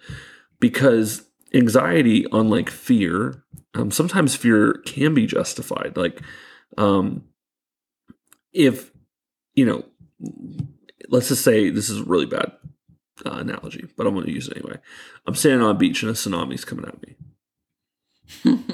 because 0.60 1.24
anxiety, 1.54 2.26
unlike 2.32 2.70
fear, 2.70 3.44
um, 3.74 3.92
sometimes 3.92 4.36
fear 4.36 4.74
can 4.86 5.14
be 5.14 5.26
justified. 5.26 5.98
Like, 5.98 6.22
um, 6.78 7.24
if 8.54 8.92
you 9.54 9.66
know, 9.66 9.86
let's 11.10 11.30
just 11.30 11.44
say 11.44 11.70
this 11.70 11.90
is 11.90 12.02
really 12.02 12.26
bad 12.26 12.52
uh, 13.26 13.32
analogy, 13.32 13.88
but 13.98 14.08
I'm 14.08 14.14
going 14.14 14.26
to 14.26 14.32
use 14.32 14.48
it 14.48 14.58
anyway. 14.58 14.78
I'm 15.26 15.36
standing 15.36 15.62
on 15.62 15.76
a 15.76 15.80
beach 15.80 16.04
and 16.04 16.12
a 16.12 16.14
tsunami's 16.14 16.66
coming 16.66 16.86
at 16.86 17.02
me. 17.02 17.16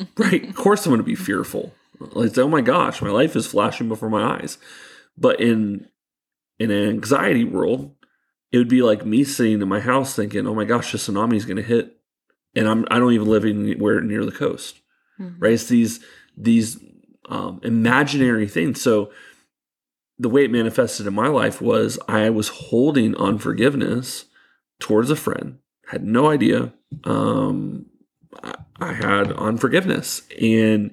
right? 0.17 0.47
Of 0.47 0.55
course, 0.55 0.85
I'm 0.85 0.91
going 0.91 0.99
to 0.99 1.03
be 1.03 1.15
fearful. 1.15 1.73
Like, 1.99 2.37
oh 2.37 2.47
my 2.47 2.61
gosh, 2.61 3.01
my 3.01 3.09
life 3.09 3.35
is 3.35 3.47
flashing 3.47 3.87
before 3.87 4.09
my 4.09 4.37
eyes. 4.37 4.57
But 5.17 5.39
in 5.39 5.87
in 6.59 6.71
an 6.71 6.89
anxiety 6.89 7.43
world, 7.43 7.95
it 8.51 8.57
would 8.57 8.69
be 8.69 8.81
like 8.81 9.05
me 9.05 9.23
sitting 9.23 9.61
in 9.61 9.67
my 9.67 9.79
house 9.79 10.15
thinking, 10.15 10.45
"Oh 10.47 10.55
my 10.55 10.65
gosh, 10.65 10.93
a 10.93 10.97
tsunami 10.97 11.35
is 11.35 11.45
going 11.45 11.57
to 11.57 11.63
hit," 11.63 11.97
and 12.53 12.67
I'm 12.67 12.85
I 12.91 12.99
don't 12.99 13.13
even 13.13 13.29
live 13.29 13.45
anywhere 13.45 14.01
near 14.01 14.25
the 14.25 14.31
coast. 14.31 14.81
Mm-hmm. 15.19 15.39
Right? 15.39 15.53
It's 15.53 15.67
these 15.67 16.03
these 16.35 16.77
um, 17.29 17.59
imaginary 17.63 18.47
things. 18.47 18.81
So 18.81 19.11
the 20.17 20.29
way 20.29 20.45
it 20.45 20.51
manifested 20.51 21.07
in 21.07 21.13
my 21.13 21.27
life 21.27 21.61
was 21.61 21.99
I 22.07 22.29
was 22.29 22.49
holding 22.49 23.15
unforgiveness 23.15 24.25
towards 24.79 25.09
a 25.09 25.15
friend. 25.15 25.59
Had 25.87 26.03
no 26.03 26.29
idea. 26.29 26.73
Um, 27.03 27.85
I, 28.79 28.93
had 28.93 29.31
unforgiveness, 29.33 30.23
and 30.41 30.91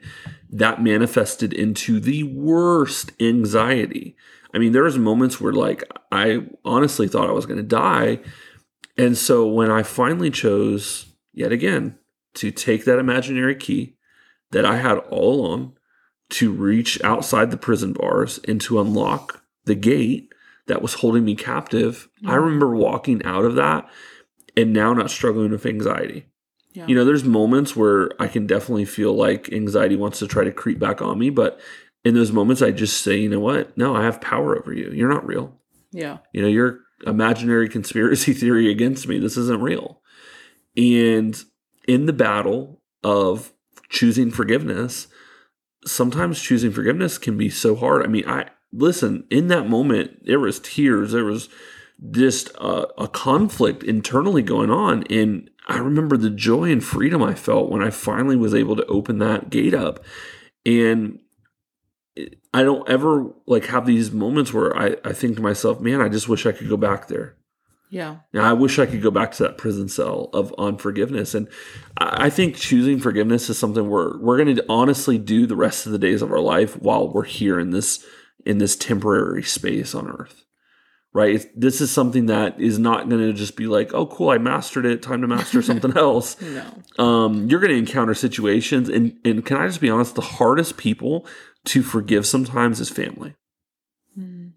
that 0.50 0.82
manifested 0.82 1.52
into 1.52 1.98
the 1.98 2.22
worst 2.24 3.12
anxiety. 3.20 4.16
I 4.54 4.58
mean, 4.58 4.72
there 4.72 4.84
was 4.84 4.98
moments 4.98 5.40
where 5.40 5.52
like 5.52 5.82
I 6.10 6.46
honestly 6.64 7.08
thought 7.08 7.28
I 7.28 7.32
was 7.32 7.46
going 7.46 7.56
to 7.58 7.62
die. 7.62 8.20
And 8.96 9.16
so 9.16 9.46
when 9.46 9.70
I 9.70 9.82
finally 9.82 10.30
chose 10.30 11.06
yet 11.32 11.52
again 11.52 11.98
to 12.34 12.50
take 12.50 12.84
that 12.84 12.98
imaginary 12.98 13.54
key 13.54 13.96
that 14.50 14.66
I 14.66 14.76
had 14.76 14.98
all 14.98 15.40
along 15.40 15.76
to 16.30 16.52
reach 16.52 17.02
outside 17.02 17.50
the 17.50 17.56
prison 17.56 17.92
bars 17.92 18.38
and 18.46 18.60
to 18.62 18.80
unlock 18.80 19.42
the 19.64 19.74
gate 19.74 20.31
that 20.66 20.82
was 20.82 20.94
holding 20.94 21.24
me 21.24 21.34
captive, 21.34 22.08
I 22.24 22.28
mm-hmm. 22.28 22.44
remember 22.44 22.76
walking 22.76 23.24
out 23.24 23.44
of 23.44 23.56
that 23.56 23.88
and 24.56 24.72
now 24.72 24.92
not 24.92 25.10
struggling 25.10 25.50
with 25.50 25.66
anxiety. 25.66 26.26
Yeah. 26.72 26.86
You 26.86 26.94
know, 26.94 27.04
there's 27.04 27.24
moments 27.24 27.76
where 27.76 28.10
I 28.18 28.28
can 28.28 28.46
definitely 28.46 28.86
feel 28.86 29.12
like 29.14 29.52
anxiety 29.52 29.96
wants 29.96 30.18
to 30.20 30.26
try 30.26 30.44
to 30.44 30.52
creep 30.52 30.78
back 30.78 31.02
on 31.02 31.18
me, 31.18 31.30
but 31.30 31.60
in 32.04 32.14
those 32.14 32.32
moments, 32.32 32.62
I 32.62 32.70
just 32.70 33.02
say, 33.02 33.16
you 33.16 33.28
know 33.28 33.40
what? 33.40 33.76
No, 33.76 33.94
I 33.94 34.04
have 34.04 34.20
power 34.20 34.58
over 34.58 34.72
you. 34.72 34.90
You're 34.90 35.12
not 35.12 35.26
real. 35.26 35.60
Yeah. 35.92 36.18
You 36.32 36.42
know, 36.42 36.48
you're 36.48 36.80
imaginary 37.06 37.68
conspiracy 37.68 38.32
theory 38.32 38.70
against 38.70 39.06
me. 39.06 39.18
This 39.18 39.36
isn't 39.36 39.60
real. 39.60 40.00
And 40.76 41.40
in 41.86 42.06
the 42.06 42.12
battle 42.12 42.80
of 43.04 43.52
choosing 43.88 44.30
forgiveness, 44.30 45.08
sometimes 45.84 46.40
choosing 46.40 46.72
forgiveness 46.72 47.18
can 47.18 47.36
be 47.36 47.50
so 47.50 47.76
hard. 47.76 48.04
I 48.04 48.08
mean, 48.08 48.24
I 48.26 48.48
listen, 48.72 49.24
in 49.30 49.48
that 49.48 49.68
moment, 49.68 50.24
there 50.26 50.40
was 50.40 50.60
tears, 50.60 51.12
there 51.12 51.24
was 51.24 51.48
just 52.10 52.50
a, 52.56 52.88
a 53.02 53.08
conflict 53.08 53.82
internally 53.82 54.42
going 54.42 54.70
on. 54.70 55.04
And 55.04 55.50
I 55.68 55.78
remember 55.78 56.16
the 56.16 56.30
joy 56.30 56.70
and 56.72 56.82
freedom 56.82 57.22
I 57.22 57.34
felt 57.34 57.70
when 57.70 57.82
I 57.82 57.90
finally 57.90 58.36
was 58.36 58.54
able 58.54 58.76
to 58.76 58.86
open 58.86 59.18
that 59.18 59.50
gate 59.50 59.74
up. 59.74 60.04
And 60.66 61.20
I 62.52 62.62
don't 62.62 62.88
ever 62.88 63.32
like 63.46 63.66
have 63.66 63.86
these 63.86 64.10
moments 64.10 64.52
where 64.52 64.76
I, 64.76 64.96
I 65.04 65.12
think 65.12 65.36
to 65.36 65.42
myself, 65.42 65.80
man, 65.80 66.00
I 66.00 66.08
just 66.08 66.28
wish 66.28 66.44
I 66.44 66.52
could 66.52 66.68
go 66.68 66.76
back 66.76 67.08
there. 67.08 67.36
Yeah. 67.88 68.16
Now, 68.32 68.48
I 68.48 68.54
wish 68.54 68.78
I 68.78 68.86
could 68.86 69.02
go 69.02 69.10
back 69.10 69.32
to 69.32 69.42
that 69.42 69.58
prison 69.58 69.86
cell 69.86 70.30
of 70.32 70.54
unforgiveness. 70.56 71.34
And 71.34 71.46
I 71.98 72.30
think 72.30 72.56
choosing 72.56 72.98
forgiveness 72.98 73.50
is 73.50 73.58
something 73.58 73.88
we're 73.88 74.18
we're 74.18 74.42
going 74.42 74.56
to 74.56 74.64
honestly 74.66 75.18
do 75.18 75.46
the 75.46 75.56
rest 75.56 75.84
of 75.84 75.92
the 75.92 75.98
days 75.98 76.22
of 76.22 76.32
our 76.32 76.40
life 76.40 76.80
while 76.80 77.12
we're 77.12 77.24
here 77.24 77.60
in 77.60 77.70
this 77.70 78.04
in 78.44 78.58
this 78.58 78.76
temporary 78.76 79.42
space 79.42 79.94
on 79.94 80.08
earth. 80.08 80.44
Right? 81.14 81.44
This 81.54 81.82
is 81.82 81.90
something 81.90 82.26
that 82.26 82.58
is 82.58 82.78
not 82.78 83.10
going 83.10 83.20
to 83.20 83.34
just 83.34 83.54
be 83.54 83.66
like, 83.66 83.92
"Oh, 83.92 84.06
cool, 84.06 84.30
I 84.30 84.38
mastered 84.38 84.86
it. 84.86 85.02
Time 85.02 85.20
to 85.20 85.28
master 85.28 85.60
something 85.62 85.94
else." 85.94 86.40
no. 86.40 87.04
Um, 87.04 87.48
you're 87.48 87.60
going 87.60 87.72
to 87.72 87.78
encounter 87.78 88.14
situations, 88.14 88.88
and 88.88 89.18
and 89.22 89.44
can 89.44 89.58
I 89.58 89.66
just 89.66 89.82
be 89.82 89.90
honest? 89.90 90.14
The 90.14 90.22
hardest 90.22 90.78
people 90.78 91.26
to 91.66 91.82
forgive 91.82 92.26
sometimes 92.26 92.80
is 92.80 92.88
family, 92.88 93.34
mm. 94.18 94.52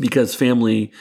because 0.00 0.34
family 0.34 0.92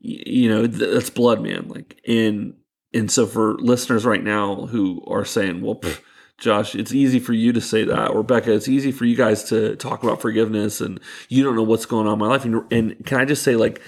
you 0.00 0.48
know 0.48 0.66
that's 0.66 1.10
blood 1.10 1.42
man 1.42 1.68
like 1.68 2.00
and 2.08 2.54
and 2.92 3.10
so 3.10 3.26
for 3.26 3.54
listeners 3.58 4.04
right 4.04 4.24
now 4.24 4.66
who 4.66 5.04
are 5.06 5.24
saying 5.24 5.60
well 5.60 5.76
pff, 5.76 6.00
josh 6.40 6.74
it's 6.74 6.92
easy 6.92 7.20
for 7.20 7.32
you 7.32 7.52
to 7.52 7.60
say 7.60 7.84
that 7.84 8.10
or 8.10 8.22
becca 8.22 8.52
it's 8.52 8.68
easy 8.68 8.90
for 8.90 9.04
you 9.04 9.16
guys 9.16 9.44
to 9.44 9.76
talk 9.76 10.02
about 10.02 10.20
forgiveness 10.20 10.80
and 10.80 10.98
you 11.28 11.44
don't 11.44 11.54
know 11.54 11.62
what's 11.62 11.86
going 11.86 12.06
on 12.06 12.14
in 12.14 12.18
my 12.18 12.26
life. 12.26 12.44
And, 12.44 12.64
and 12.72 13.06
can 13.06 13.20
i 13.20 13.24
just 13.24 13.42
say 13.42 13.56
like 13.56 13.80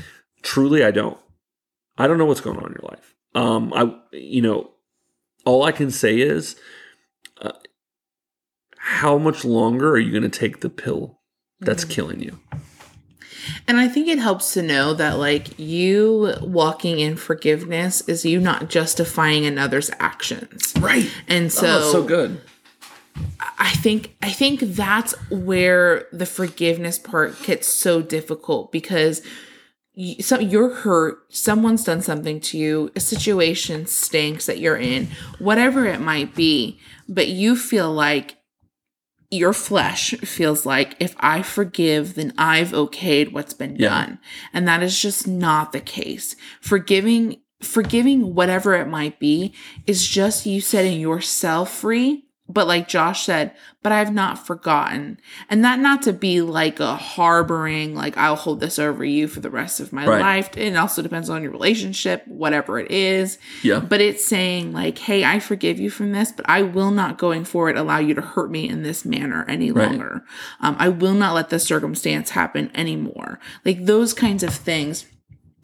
truly 0.42 0.84
i 0.84 0.90
don't. 0.90 1.18
I 1.98 2.06
don't 2.06 2.16
know 2.16 2.24
what's 2.24 2.40
going 2.40 2.56
on 2.56 2.66
in 2.66 2.72
your 2.72 2.88
life. 2.90 3.14
Um 3.34 3.72
i 3.74 3.94
you 4.16 4.42
know 4.42 4.70
all 5.44 5.62
i 5.64 5.72
can 5.72 5.90
say 5.90 6.20
is 6.20 6.56
uh, 7.40 7.52
how 8.76 9.18
much 9.18 9.44
longer 9.44 9.90
are 9.90 9.98
you 9.98 10.10
going 10.10 10.28
to 10.28 10.38
take 10.38 10.60
the 10.60 10.70
pill 10.70 11.20
that's 11.60 11.84
mm-hmm. 11.84 11.92
killing 11.92 12.20
you 12.20 12.38
and 13.66 13.78
I 13.78 13.88
think 13.88 14.08
it 14.08 14.18
helps 14.18 14.54
to 14.54 14.62
know 14.62 14.94
that 14.94 15.18
like 15.18 15.58
you 15.58 16.34
walking 16.42 17.00
in 17.00 17.16
forgiveness 17.16 18.00
is 18.02 18.24
you 18.24 18.40
not 18.40 18.68
justifying 18.68 19.46
another's 19.46 19.90
actions. 19.98 20.72
Right. 20.78 21.10
And 21.28 21.46
oh, 21.46 21.48
so 21.48 21.78
oh, 21.82 21.92
so 21.92 22.04
good. 22.04 22.40
I 23.58 23.70
think 23.70 24.16
I 24.22 24.30
think 24.30 24.60
that's 24.60 25.12
where 25.30 26.06
the 26.12 26.26
forgiveness 26.26 26.98
part 26.98 27.40
gets 27.42 27.68
so 27.68 28.00
difficult 28.00 28.72
because 28.72 29.22
you, 29.94 30.22
so 30.22 30.38
you're 30.38 30.74
hurt, 30.74 31.18
someone's 31.28 31.84
done 31.84 32.00
something 32.00 32.40
to 32.40 32.58
you, 32.58 32.90
a 32.96 33.00
situation 33.00 33.86
stinks 33.86 34.46
that 34.46 34.58
you're 34.58 34.76
in, 34.76 35.08
whatever 35.38 35.84
it 35.84 36.00
might 36.00 36.34
be, 36.34 36.80
but 37.08 37.28
you 37.28 37.56
feel 37.56 37.92
like 37.92 38.36
your 39.32 39.52
flesh 39.52 40.10
feels 40.20 40.66
like 40.66 40.94
if 41.00 41.16
I 41.18 41.42
forgive, 41.42 42.14
then 42.14 42.34
I've 42.36 42.70
okayed 42.70 43.32
what's 43.32 43.54
been 43.54 43.76
yeah. 43.76 43.88
done. 43.88 44.18
And 44.52 44.68
that 44.68 44.82
is 44.82 45.00
just 45.00 45.26
not 45.26 45.72
the 45.72 45.80
case. 45.80 46.36
Forgiving, 46.60 47.40
forgiving 47.60 48.34
whatever 48.34 48.74
it 48.74 48.88
might 48.88 49.18
be 49.18 49.54
is 49.86 50.06
just 50.06 50.44
you 50.44 50.60
setting 50.60 51.00
yourself 51.00 51.72
free 51.72 52.26
but 52.52 52.66
like 52.66 52.88
Josh 52.88 53.24
said, 53.24 53.54
but 53.82 53.92
I've 53.92 54.12
not 54.12 54.46
forgotten. 54.46 55.18
And 55.50 55.64
that 55.64 55.80
not 55.80 56.02
to 56.02 56.12
be 56.12 56.40
like 56.40 56.78
a 56.80 56.94
harboring, 56.94 57.94
like 57.94 58.16
I'll 58.16 58.36
hold 58.36 58.60
this 58.60 58.78
over 58.78 59.04
you 59.04 59.26
for 59.26 59.40
the 59.40 59.50
rest 59.50 59.80
of 59.80 59.92
my 59.92 60.06
right. 60.06 60.20
life. 60.20 60.56
It 60.56 60.76
also 60.76 61.02
depends 61.02 61.28
on 61.28 61.42
your 61.42 61.50
relationship, 61.50 62.26
whatever 62.28 62.78
it 62.78 62.90
is. 62.90 63.38
Yeah. 63.62 63.80
But 63.80 64.00
it's 64.00 64.24
saying 64.24 64.72
like, 64.72 64.98
hey, 64.98 65.24
I 65.24 65.40
forgive 65.40 65.80
you 65.80 65.90
from 65.90 66.12
this, 66.12 66.30
but 66.30 66.48
I 66.48 66.62
will 66.62 66.90
not 66.90 67.18
going 67.18 67.44
forward 67.44 67.76
allow 67.76 67.98
you 67.98 68.14
to 68.14 68.20
hurt 68.20 68.50
me 68.50 68.68
in 68.68 68.82
this 68.82 69.04
manner 69.04 69.44
any 69.48 69.72
right. 69.72 69.88
longer. 69.88 70.24
Um, 70.60 70.76
I 70.78 70.88
will 70.88 71.14
not 71.14 71.34
let 71.34 71.50
this 71.50 71.64
circumstance 71.64 72.30
happen 72.30 72.70
anymore. 72.74 73.40
Like 73.64 73.86
those 73.86 74.14
kinds 74.14 74.42
of 74.42 74.54
things 74.54 75.06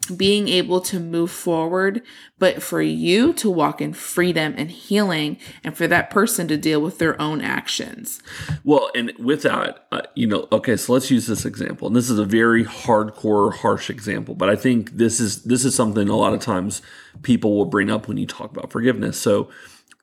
being 0.09 0.47
able 0.47 0.81
to 0.81 0.99
move 0.99 1.31
forward, 1.31 2.01
but 2.37 2.61
for 2.61 2.81
you 2.81 3.33
to 3.33 3.49
walk 3.49 3.81
in 3.81 3.93
freedom 3.93 4.53
and 4.57 4.71
healing, 4.71 5.37
and 5.63 5.77
for 5.77 5.87
that 5.87 6.09
person 6.09 6.47
to 6.47 6.57
deal 6.57 6.81
with 6.81 6.97
their 6.97 7.19
own 7.21 7.41
actions. 7.41 8.21
Well, 8.63 8.89
and 8.95 9.13
with 9.19 9.43
that, 9.43 9.87
uh, 9.91 10.01
you 10.15 10.27
know, 10.27 10.47
okay, 10.51 10.77
so 10.77 10.93
let's 10.93 11.11
use 11.11 11.27
this 11.27 11.45
example. 11.45 11.87
And 11.87 11.95
this 11.95 12.09
is 12.09 12.19
a 12.19 12.25
very 12.25 12.63
hardcore, 12.63 13.53
harsh 13.53 13.89
example, 13.89 14.35
but 14.35 14.49
I 14.49 14.55
think 14.55 14.91
this 14.97 15.19
is 15.19 15.43
this 15.43 15.65
is 15.65 15.75
something 15.75 16.09
a 16.09 16.15
lot 16.15 16.33
of 16.33 16.39
times 16.39 16.81
people 17.21 17.55
will 17.55 17.65
bring 17.65 17.89
up 17.89 18.07
when 18.07 18.17
you 18.17 18.25
talk 18.25 18.51
about 18.51 18.71
forgiveness. 18.71 19.19
So 19.19 19.49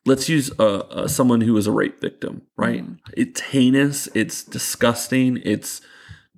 let's 0.07 0.29
use 0.29 0.51
uh, 0.59 0.79
uh, 0.79 1.09
someone 1.09 1.42
who 1.42 1.57
is 1.57 1.66
a 1.66 1.73
rape 1.73 2.01
victim, 2.01 2.42
right? 2.57 2.85
Mm. 2.85 2.99
It's 3.14 3.40
heinous, 3.40 4.09
it's 4.14 4.45
disgusting, 4.45 5.40
it's 5.45 5.81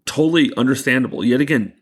totally 0.06 0.52
understandable. 0.56 1.24
Yet 1.24 1.40
again, 1.40 1.74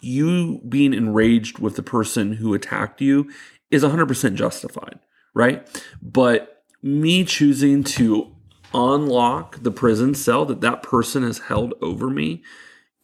you 0.00 0.60
being 0.68 0.94
enraged 0.94 1.58
with 1.58 1.76
the 1.76 1.82
person 1.82 2.34
who 2.34 2.54
attacked 2.54 3.00
you 3.00 3.30
is 3.70 3.82
100% 3.82 4.34
justified, 4.34 4.98
right? 5.34 5.66
But 6.02 6.64
me 6.82 7.24
choosing 7.24 7.84
to 7.84 8.34
unlock 8.74 9.62
the 9.62 9.70
prison 9.70 10.14
cell 10.14 10.44
that 10.46 10.60
that 10.60 10.82
person 10.82 11.22
has 11.22 11.38
held 11.38 11.74
over 11.80 12.10
me 12.10 12.42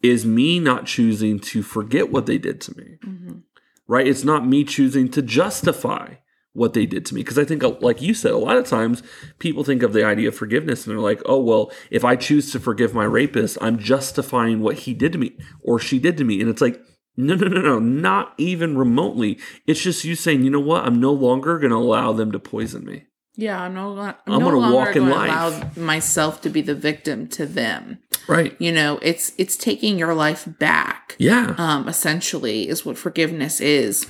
is 0.02 0.26
me 0.26 0.60
not 0.60 0.86
choosing 0.86 1.40
to 1.40 1.62
forget 1.62 2.10
what 2.10 2.26
they 2.26 2.38
did 2.38 2.60
to 2.60 2.76
me, 2.76 2.98
mm-hmm. 3.04 3.38
right? 3.86 4.06
It's 4.06 4.24
not 4.24 4.46
me 4.46 4.64
choosing 4.64 5.08
to 5.10 5.22
justify 5.22 6.16
what 6.54 6.72
they 6.72 6.86
did 6.86 7.04
to 7.06 7.14
me. 7.14 7.20
Because 7.20 7.38
I 7.38 7.44
think, 7.44 7.62
uh, 7.62 7.74
like 7.80 8.00
you 8.00 8.14
said, 8.14 8.32
a 8.32 8.38
lot 8.38 8.56
of 8.56 8.66
times 8.66 9.02
people 9.38 9.62
think 9.64 9.82
of 9.82 9.92
the 9.92 10.04
idea 10.04 10.28
of 10.28 10.34
forgiveness 10.36 10.86
and 10.86 10.92
they're 10.96 11.02
like, 11.02 11.20
oh, 11.26 11.40
well, 11.40 11.70
if 11.90 12.04
I 12.04 12.16
choose 12.16 12.50
to 12.52 12.58
forgive 12.60 12.94
my 12.94 13.04
rapist, 13.04 13.58
I'm 13.60 13.78
justifying 13.78 14.60
what 14.60 14.76
he 14.78 14.94
did 14.94 15.12
to 15.12 15.18
me 15.18 15.36
or 15.62 15.78
she 15.78 15.98
did 15.98 16.16
to 16.16 16.24
me. 16.24 16.40
And 16.40 16.48
it's 16.48 16.62
like, 16.62 16.80
No, 17.16 17.34
no, 17.36 17.46
no, 17.46 17.60
no, 17.60 17.78
not 17.78 18.34
even 18.38 18.76
remotely. 18.78 19.38
It's 19.68 19.82
just 19.82 20.04
you 20.04 20.16
saying, 20.16 20.42
you 20.42 20.50
know 20.50 20.58
what? 20.60 20.84
I'm 20.84 21.00
no 21.00 21.12
longer 21.12 21.58
going 21.60 21.70
to 21.70 21.76
allow 21.76 22.12
them 22.12 22.32
to 22.32 22.38
poison 22.40 22.84
me. 22.84 23.04
Yeah, 23.36 23.60
I'm 23.62 23.74
no, 23.74 23.98
I'm 23.98 24.14
I'm 24.26 24.38
no 24.40 24.46
gonna 24.50 24.56
longer 24.58 24.76
walk 24.76 24.88
in 24.96 25.06
going 25.06 25.08
to 25.08 25.14
life. 25.16 25.30
allow 25.76 25.84
myself 25.84 26.40
to 26.42 26.48
be 26.50 26.60
the 26.60 26.74
victim 26.74 27.26
to 27.30 27.46
them. 27.46 27.98
Right. 28.28 28.54
You 28.60 28.70
know, 28.70 29.00
it's 29.02 29.32
it's 29.38 29.56
taking 29.56 29.98
your 29.98 30.14
life 30.14 30.46
back. 30.60 31.16
Yeah. 31.18 31.54
Um, 31.58 31.88
essentially, 31.88 32.68
is 32.68 32.84
what 32.86 32.96
forgiveness 32.96 33.60
is, 33.60 34.08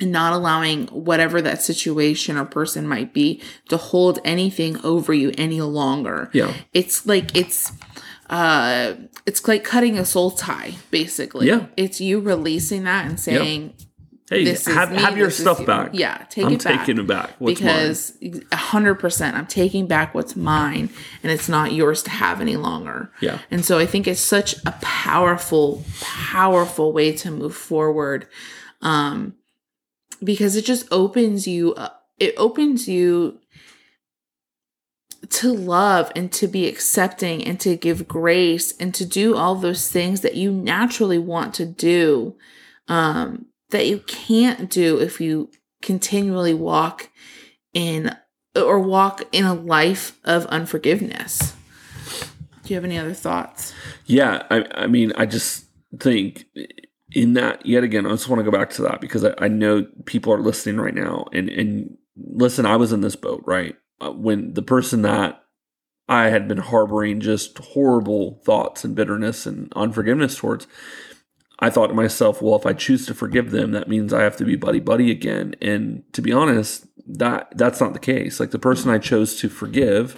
and 0.00 0.12
not 0.12 0.32
allowing 0.32 0.86
whatever 0.88 1.40
that 1.42 1.60
situation 1.62 2.36
or 2.36 2.44
person 2.44 2.86
might 2.86 3.12
be 3.12 3.40
to 3.68 3.76
hold 3.76 4.18
anything 4.24 4.78
over 4.84 5.12
you 5.12 5.32
any 5.38 5.60
longer. 5.60 6.30
Yeah. 6.32 6.52
It's 6.72 7.04
like 7.06 7.36
it's 7.36 7.72
uh 8.30 8.94
it's 9.26 9.46
like 9.48 9.64
cutting 9.64 9.98
a 9.98 10.04
soul 10.04 10.30
tie 10.30 10.74
basically 10.90 11.46
Yeah. 11.46 11.66
it's 11.78 11.98
you 12.00 12.20
releasing 12.20 12.84
that 12.84 13.06
and 13.06 13.18
saying 13.18 13.72
Hey, 14.30 14.44
this 14.44 14.66
have, 14.66 14.92
me, 14.92 14.98
have 15.00 15.16
your 15.16 15.30
stuff 15.30 15.60
you. 15.60 15.64
back. 15.64 15.90
yeah 15.94 16.18
take 16.28 16.44
I'm 16.44 16.52
it 16.52 16.62
back 16.62 16.80
taking 16.80 16.98
it 17.02 17.06
back. 17.06 17.30
What's 17.38 17.58
mine? 17.62 17.70
because 17.72 18.18
a 18.52 18.56
hundred 18.56 18.96
percent 18.96 19.34
i'm 19.34 19.46
taking 19.46 19.86
back 19.86 20.14
what's 20.14 20.36
mine 20.36 20.90
and 21.22 21.32
it's 21.32 21.48
not 21.48 21.72
yours 21.72 22.02
to 22.02 22.10
have 22.10 22.42
any 22.42 22.56
longer 22.56 23.10
Yeah. 23.22 23.38
and 23.50 23.64
so 23.64 23.78
i 23.78 23.86
think 23.86 24.06
it's 24.06 24.20
such 24.20 24.56
a 24.66 24.72
powerful 24.82 25.82
powerful 26.02 26.92
way 26.92 27.12
to 27.12 27.30
move 27.30 27.56
forward 27.56 28.28
um 28.82 29.32
because 30.22 30.56
it 30.56 30.64
just 30.64 30.86
opens 30.90 31.46
you 31.46 31.74
up 31.74 32.06
it 32.18 32.34
opens 32.36 32.88
you 32.88 33.38
to 35.30 35.52
love 35.52 36.10
and 36.16 36.32
to 36.32 36.48
be 36.48 36.66
accepting 36.66 37.44
and 37.44 37.60
to 37.60 37.76
give 37.76 38.08
grace 38.08 38.76
and 38.78 38.94
to 38.94 39.04
do 39.04 39.36
all 39.36 39.54
those 39.54 39.90
things 39.90 40.20
that 40.22 40.34
you 40.34 40.50
naturally 40.50 41.18
want 41.18 41.54
to 41.54 41.66
do 41.66 42.36
um 42.88 43.46
that 43.70 43.86
you 43.86 43.98
can't 44.06 44.70
do 44.70 44.98
if 44.98 45.20
you 45.20 45.50
continually 45.82 46.54
walk 46.54 47.10
in 47.74 48.16
or 48.56 48.78
walk 48.80 49.22
in 49.32 49.44
a 49.44 49.54
life 49.54 50.18
of 50.24 50.46
unforgiveness. 50.46 51.54
Do 52.64 52.74
you 52.74 52.76
have 52.76 52.84
any 52.84 52.98
other 52.98 53.14
thoughts? 53.14 53.72
Yeah, 54.06 54.42
I, 54.50 54.64
I 54.72 54.86
mean, 54.86 55.12
I 55.16 55.26
just 55.26 55.66
think 55.98 56.46
in 57.12 57.34
that 57.34 57.64
yet 57.64 57.84
again, 57.84 58.06
I 58.06 58.10
just 58.10 58.28
want 58.28 58.40
to 58.40 58.50
go 58.50 58.56
back 58.56 58.70
to 58.70 58.82
that 58.82 59.00
because 59.00 59.24
I, 59.24 59.34
I 59.38 59.48
know 59.48 59.86
people 60.04 60.32
are 60.32 60.40
listening 60.40 60.80
right 60.80 60.94
now, 60.94 61.26
and 61.32 61.48
and 61.48 61.96
listen, 62.16 62.66
I 62.66 62.76
was 62.76 62.92
in 62.92 63.00
this 63.00 63.16
boat 63.16 63.42
right 63.46 63.76
uh, 64.00 64.10
when 64.10 64.54
the 64.54 64.62
person 64.62 65.02
that 65.02 65.42
I 66.08 66.28
had 66.28 66.48
been 66.48 66.58
harboring 66.58 67.20
just 67.20 67.58
horrible 67.58 68.40
thoughts 68.44 68.84
and 68.84 68.94
bitterness 68.94 69.46
and 69.46 69.72
unforgiveness 69.74 70.36
towards. 70.36 70.66
I 71.60 71.70
thought 71.70 71.88
to 71.88 71.94
myself, 71.94 72.40
well, 72.40 72.54
if 72.54 72.66
I 72.66 72.72
choose 72.72 73.04
to 73.06 73.14
forgive 73.14 73.50
them, 73.50 73.72
that 73.72 73.88
means 73.88 74.12
I 74.12 74.22
have 74.22 74.36
to 74.36 74.44
be 74.44 74.54
buddy 74.54 74.78
buddy 74.78 75.10
again. 75.10 75.56
And 75.60 76.04
to 76.12 76.22
be 76.22 76.32
honest, 76.32 76.86
that 77.04 77.52
that's 77.56 77.80
not 77.80 77.94
the 77.94 77.98
case. 77.98 78.38
Like 78.38 78.52
the 78.52 78.60
person 78.60 78.90
I 78.90 78.98
chose 78.98 79.34
to 79.40 79.48
forgive, 79.48 80.14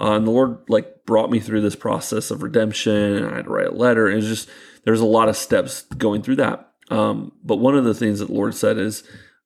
uh, 0.00 0.12
and 0.12 0.26
the 0.26 0.30
Lord 0.30 0.58
like 0.68 1.04
brought 1.04 1.30
me 1.30 1.40
through 1.40 1.60
this 1.60 1.76
process 1.76 2.30
of 2.30 2.42
redemption. 2.42 2.94
And 2.94 3.26
I 3.26 3.36
had 3.36 3.44
to 3.44 3.50
write 3.50 3.66
a 3.66 3.74
letter. 3.74 4.06
And 4.06 4.14
It 4.14 4.16
was 4.16 4.28
just 4.28 4.48
there's 4.84 5.00
a 5.00 5.06
lot 5.06 5.28
of 5.28 5.36
steps 5.36 5.82
going 5.82 6.22
through 6.22 6.36
that. 6.36 6.70
Um, 6.90 7.32
but 7.44 7.56
one 7.56 7.76
of 7.76 7.84
the 7.84 7.94
things 7.94 8.18
that 8.18 8.26
the 8.26 8.34
Lord 8.34 8.54
said 8.54 8.78
is 8.78 9.04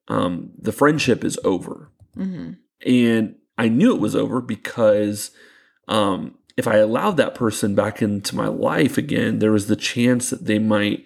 um, 0.09 0.51
the 0.59 0.73
friendship 0.73 1.25
is 1.25 1.39
over, 1.45 1.91
mm-hmm. 2.17 2.53
and 2.87 3.35
I 3.59 3.69
knew 3.69 3.95
it 3.95 4.01
was 4.01 4.15
over 4.15 4.41
because 4.41 5.33
um, 5.89 6.37
if 6.57 6.69
I 6.69 6.77
allowed 6.77 7.17
that 7.17 7.35
person 7.35 7.75
back 7.75 8.03
into 8.03 8.37
my 8.37 8.47
life 8.47 8.97
again, 8.99 9.39
there 9.39 9.53
was 9.53 9.67
the 9.67 9.77
chance 9.77 10.31
that 10.31 10.45
they 10.45 10.59
might 10.59 11.05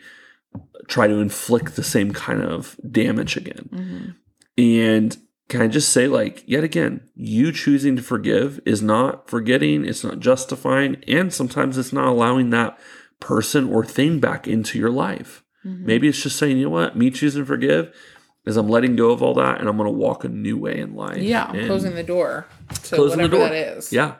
try 0.88 1.06
to 1.06 1.20
inflict 1.20 1.76
the 1.76 1.82
same 1.82 2.12
kind 2.12 2.42
of 2.42 2.76
damage 2.88 3.36
again. 3.36 3.68
Mm-hmm. 3.72 4.10
And 4.58 5.16
can 5.48 5.62
I 5.62 5.68
just 5.68 5.90
say, 5.90 6.08
like, 6.08 6.42
yet 6.46 6.64
again, 6.64 7.08
you 7.14 7.52
choosing 7.52 7.96
to 7.96 8.02
forgive 8.02 8.60
is 8.64 8.82
not 8.82 9.28
forgetting, 9.28 9.84
it's 9.84 10.02
not 10.02 10.20
justifying, 10.20 10.96
and 11.06 11.32
sometimes 11.32 11.78
it's 11.78 11.92
not 11.92 12.08
allowing 12.08 12.50
that 12.50 12.78
person 13.20 13.68
or 13.72 13.84
thing 13.84 14.20
back 14.20 14.46
into 14.46 14.78
your 14.78 14.90
life. 14.90 15.42
Mm-hmm. 15.64 15.86
Maybe 15.86 16.08
it's 16.08 16.22
just 16.22 16.36
saying, 16.36 16.58
you 16.58 16.64
know 16.64 16.70
what, 16.70 16.96
me 16.96 17.10
choosing 17.10 17.42
to 17.42 17.46
forgive 17.46 17.94
is 18.44 18.56
I'm 18.56 18.68
letting 18.68 18.94
go 18.96 19.10
of 19.10 19.22
all 19.22 19.34
that 19.34 19.58
and 19.60 19.68
I'm 19.68 19.76
going 19.76 19.88
to 19.92 19.98
walk 19.98 20.24
a 20.24 20.28
new 20.28 20.56
way 20.56 20.78
in 20.78 20.94
life. 20.94 21.18
yeah 21.18 21.50
And- 21.52 21.66
closing 21.66 21.94
the 21.94 22.02
door 22.04 22.46
to 22.84 22.94
Closing 22.96 23.18
the 23.22 23.28
door. 23.28 23.48
that 23.48 23.54
is 23.54 23.92
Yeah. 23.92 24.14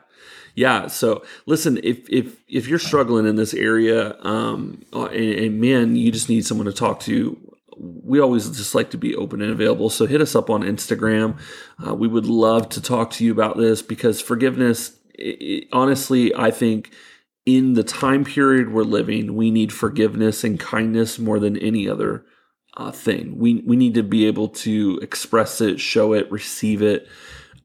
Yeah. 0.55 0.87
So 0.87 1.23
listen, 1.45 1.79
if 1.83 2.09
if 2.09 2.35
if 2.49 2.67
you're 2.67 2.79
struggling 2.79 3.27
in 3.27 3.35
this 3.35 3.53
area, 3.53 4.17
um, 4.23 4.81
uh, 4.91 5.05
and, 5.05 5.33
and 5.39 5.61
man, 5.61 5.95
you 5.95 6.11
just 6.11 6.29
need 6.29 6.45
someone 6.47 6.65
to 6.65 6.73
talk 6.73 6.99
to. 7.01 7.37
We 7.77 8.19
always 8.19 8.49
just 8.49 8.73
like 8.73 8.89
to 8.89 8.97
be 8.97 9.15
open 9.15 9.39
and 9.43 9.51
available. 9.51 9.91
So 9.91 10.07
hit 10.07 10.19
us 10.19 10.35
up 10.35 10.49
on 10.49 10.63
Instagram. 10.63 11.37
Uh, 11.85 11.93
we 11.93 12.07
would 12.07 12.25
love 12.25 12.69
to 12.69 12.81
talk 12.81 13.11
to 13.11 13.23
you 13.23 13.31
about 13.31 13.55
this 13.57 13.83
because 13.83 14.19
forgiveness, 14.19 14.97
i 15.19 15.37
i 15.39 15.61
honestly, 15.71 16.33
I 16.33 16.49
think 16.49 16.91
in 17.47 17.75
the 17.75 17.83
time 17.83 18.25
period 18.25 18.73
we're 18.73 18.83
living, 18.83 19.33
we 19.33 19.51
need 19.51 19.71
forgiveness 19.71 20.43
and 20.43 20.59
kindness 20.59 21.17
more 21.17 21.39
than 21.39 21.57
any 21.57 21.87
other 21.87 22.25
uh, 22.75 22.91
thing. 22.91 23.39
We 23.39 23.63
we 23.65 23.77
need 23.77 23.93
to 23.93 24.03
be 24.03 24.27
able 24.27 24.49
to 24.49 24.99
express 25.01 25.61
it, 25.61 25.79
show 25.79 26.11
it, 26.11 26.29
receive 26.29 26.81
it. 26.81 27.07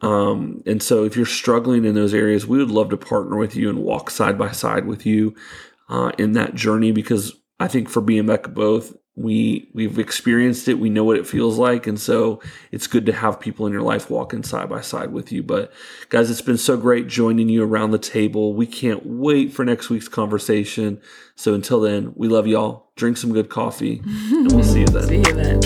Um, 0.00 0.62
and 0.66 0.80
so, 0.80 1.04
if 1.04 1.16
you're 1.16 1.26
struggling 1.26 1.84
in 1.84 1.96
those 1.96 2.14
areas, 2.14 2.46
we 2.46 2.58
would 2.58 2.70
love 2.70 2.90
to 2.90 2.96
partner 2.96 3.36
with 3.36 3.56
you 3.56 3.68
and 3.68 3.80
walk 3.80 4.08
side 4.10 4.38
by 4.38 4.52
side 4.52 4.86
with 4.86 5.04
you 5.04 5.34
uh, 5.88 6.12
in 6.16 6.32
that 6.32 6.54
journey 6.54 6.92
because 6.92 7.32
I 7.58 7.66
think 7.66 7.88
for 7.88 8.00
back 8.00 8.54
both, 8.54 8.96
we 9.14 9.68
we've 9.74 9.98
experienced 9.98 10.68
it, 10.68 10.78
we 10.78 10.88
know 10.88 11.04
what 11.04 11.18
it 11.18 11.26
feels 11.26 11.58
like, 11.58 11.86
and 11.86 12.00
so 12.00 12.40
it's 12.70 12.86
good 12.86 13.04
to 13.06 13.12
have 13.12 13.40
people 13.40 13.66
in 13.66 13.72
your 13.72 13.82
life 13.82 14.08
walking 14.08 14.42
side 14.42 14.70
by 14.70 14.80
side 14.80 15.12
with 15.12 15.30
you. 15.30 15.42
But 15.42 15.72
guys, 16.08 16.30
it's 16.30 16.40
been 16.40 16.58
so 16.58 16.76
great 16.76 17.08
joining 17.08 17.48
you 17.48 17.62
around 17.62 17.90
the 17.90 17.98
table. 17.98 18.54
We 18.54 18.66
can't 18.66 19.04
wait 19.04 19.52
for 19.52 19.64
next 19.64 19.90
week's 19.90 20.08
conversation. 20.08 21.00
So 21.34 21.54
until 21.54 21.80
then, 21.80 22.12
we 22.16 22.28
love 22.28 22.46
y'all. 22.46 22.90
Drink 22.96 23.16
some 23.16 23.32
good 23.32 23.50
coffee, 23.50 24.00
and 24.04 24.52
we'll 24.52 24.64
see 24.64 24.80
you 24.80 24.86
then. 24.86 25.02
see 25.08 25.16
you 25.16 25.34
then 25.34 25.60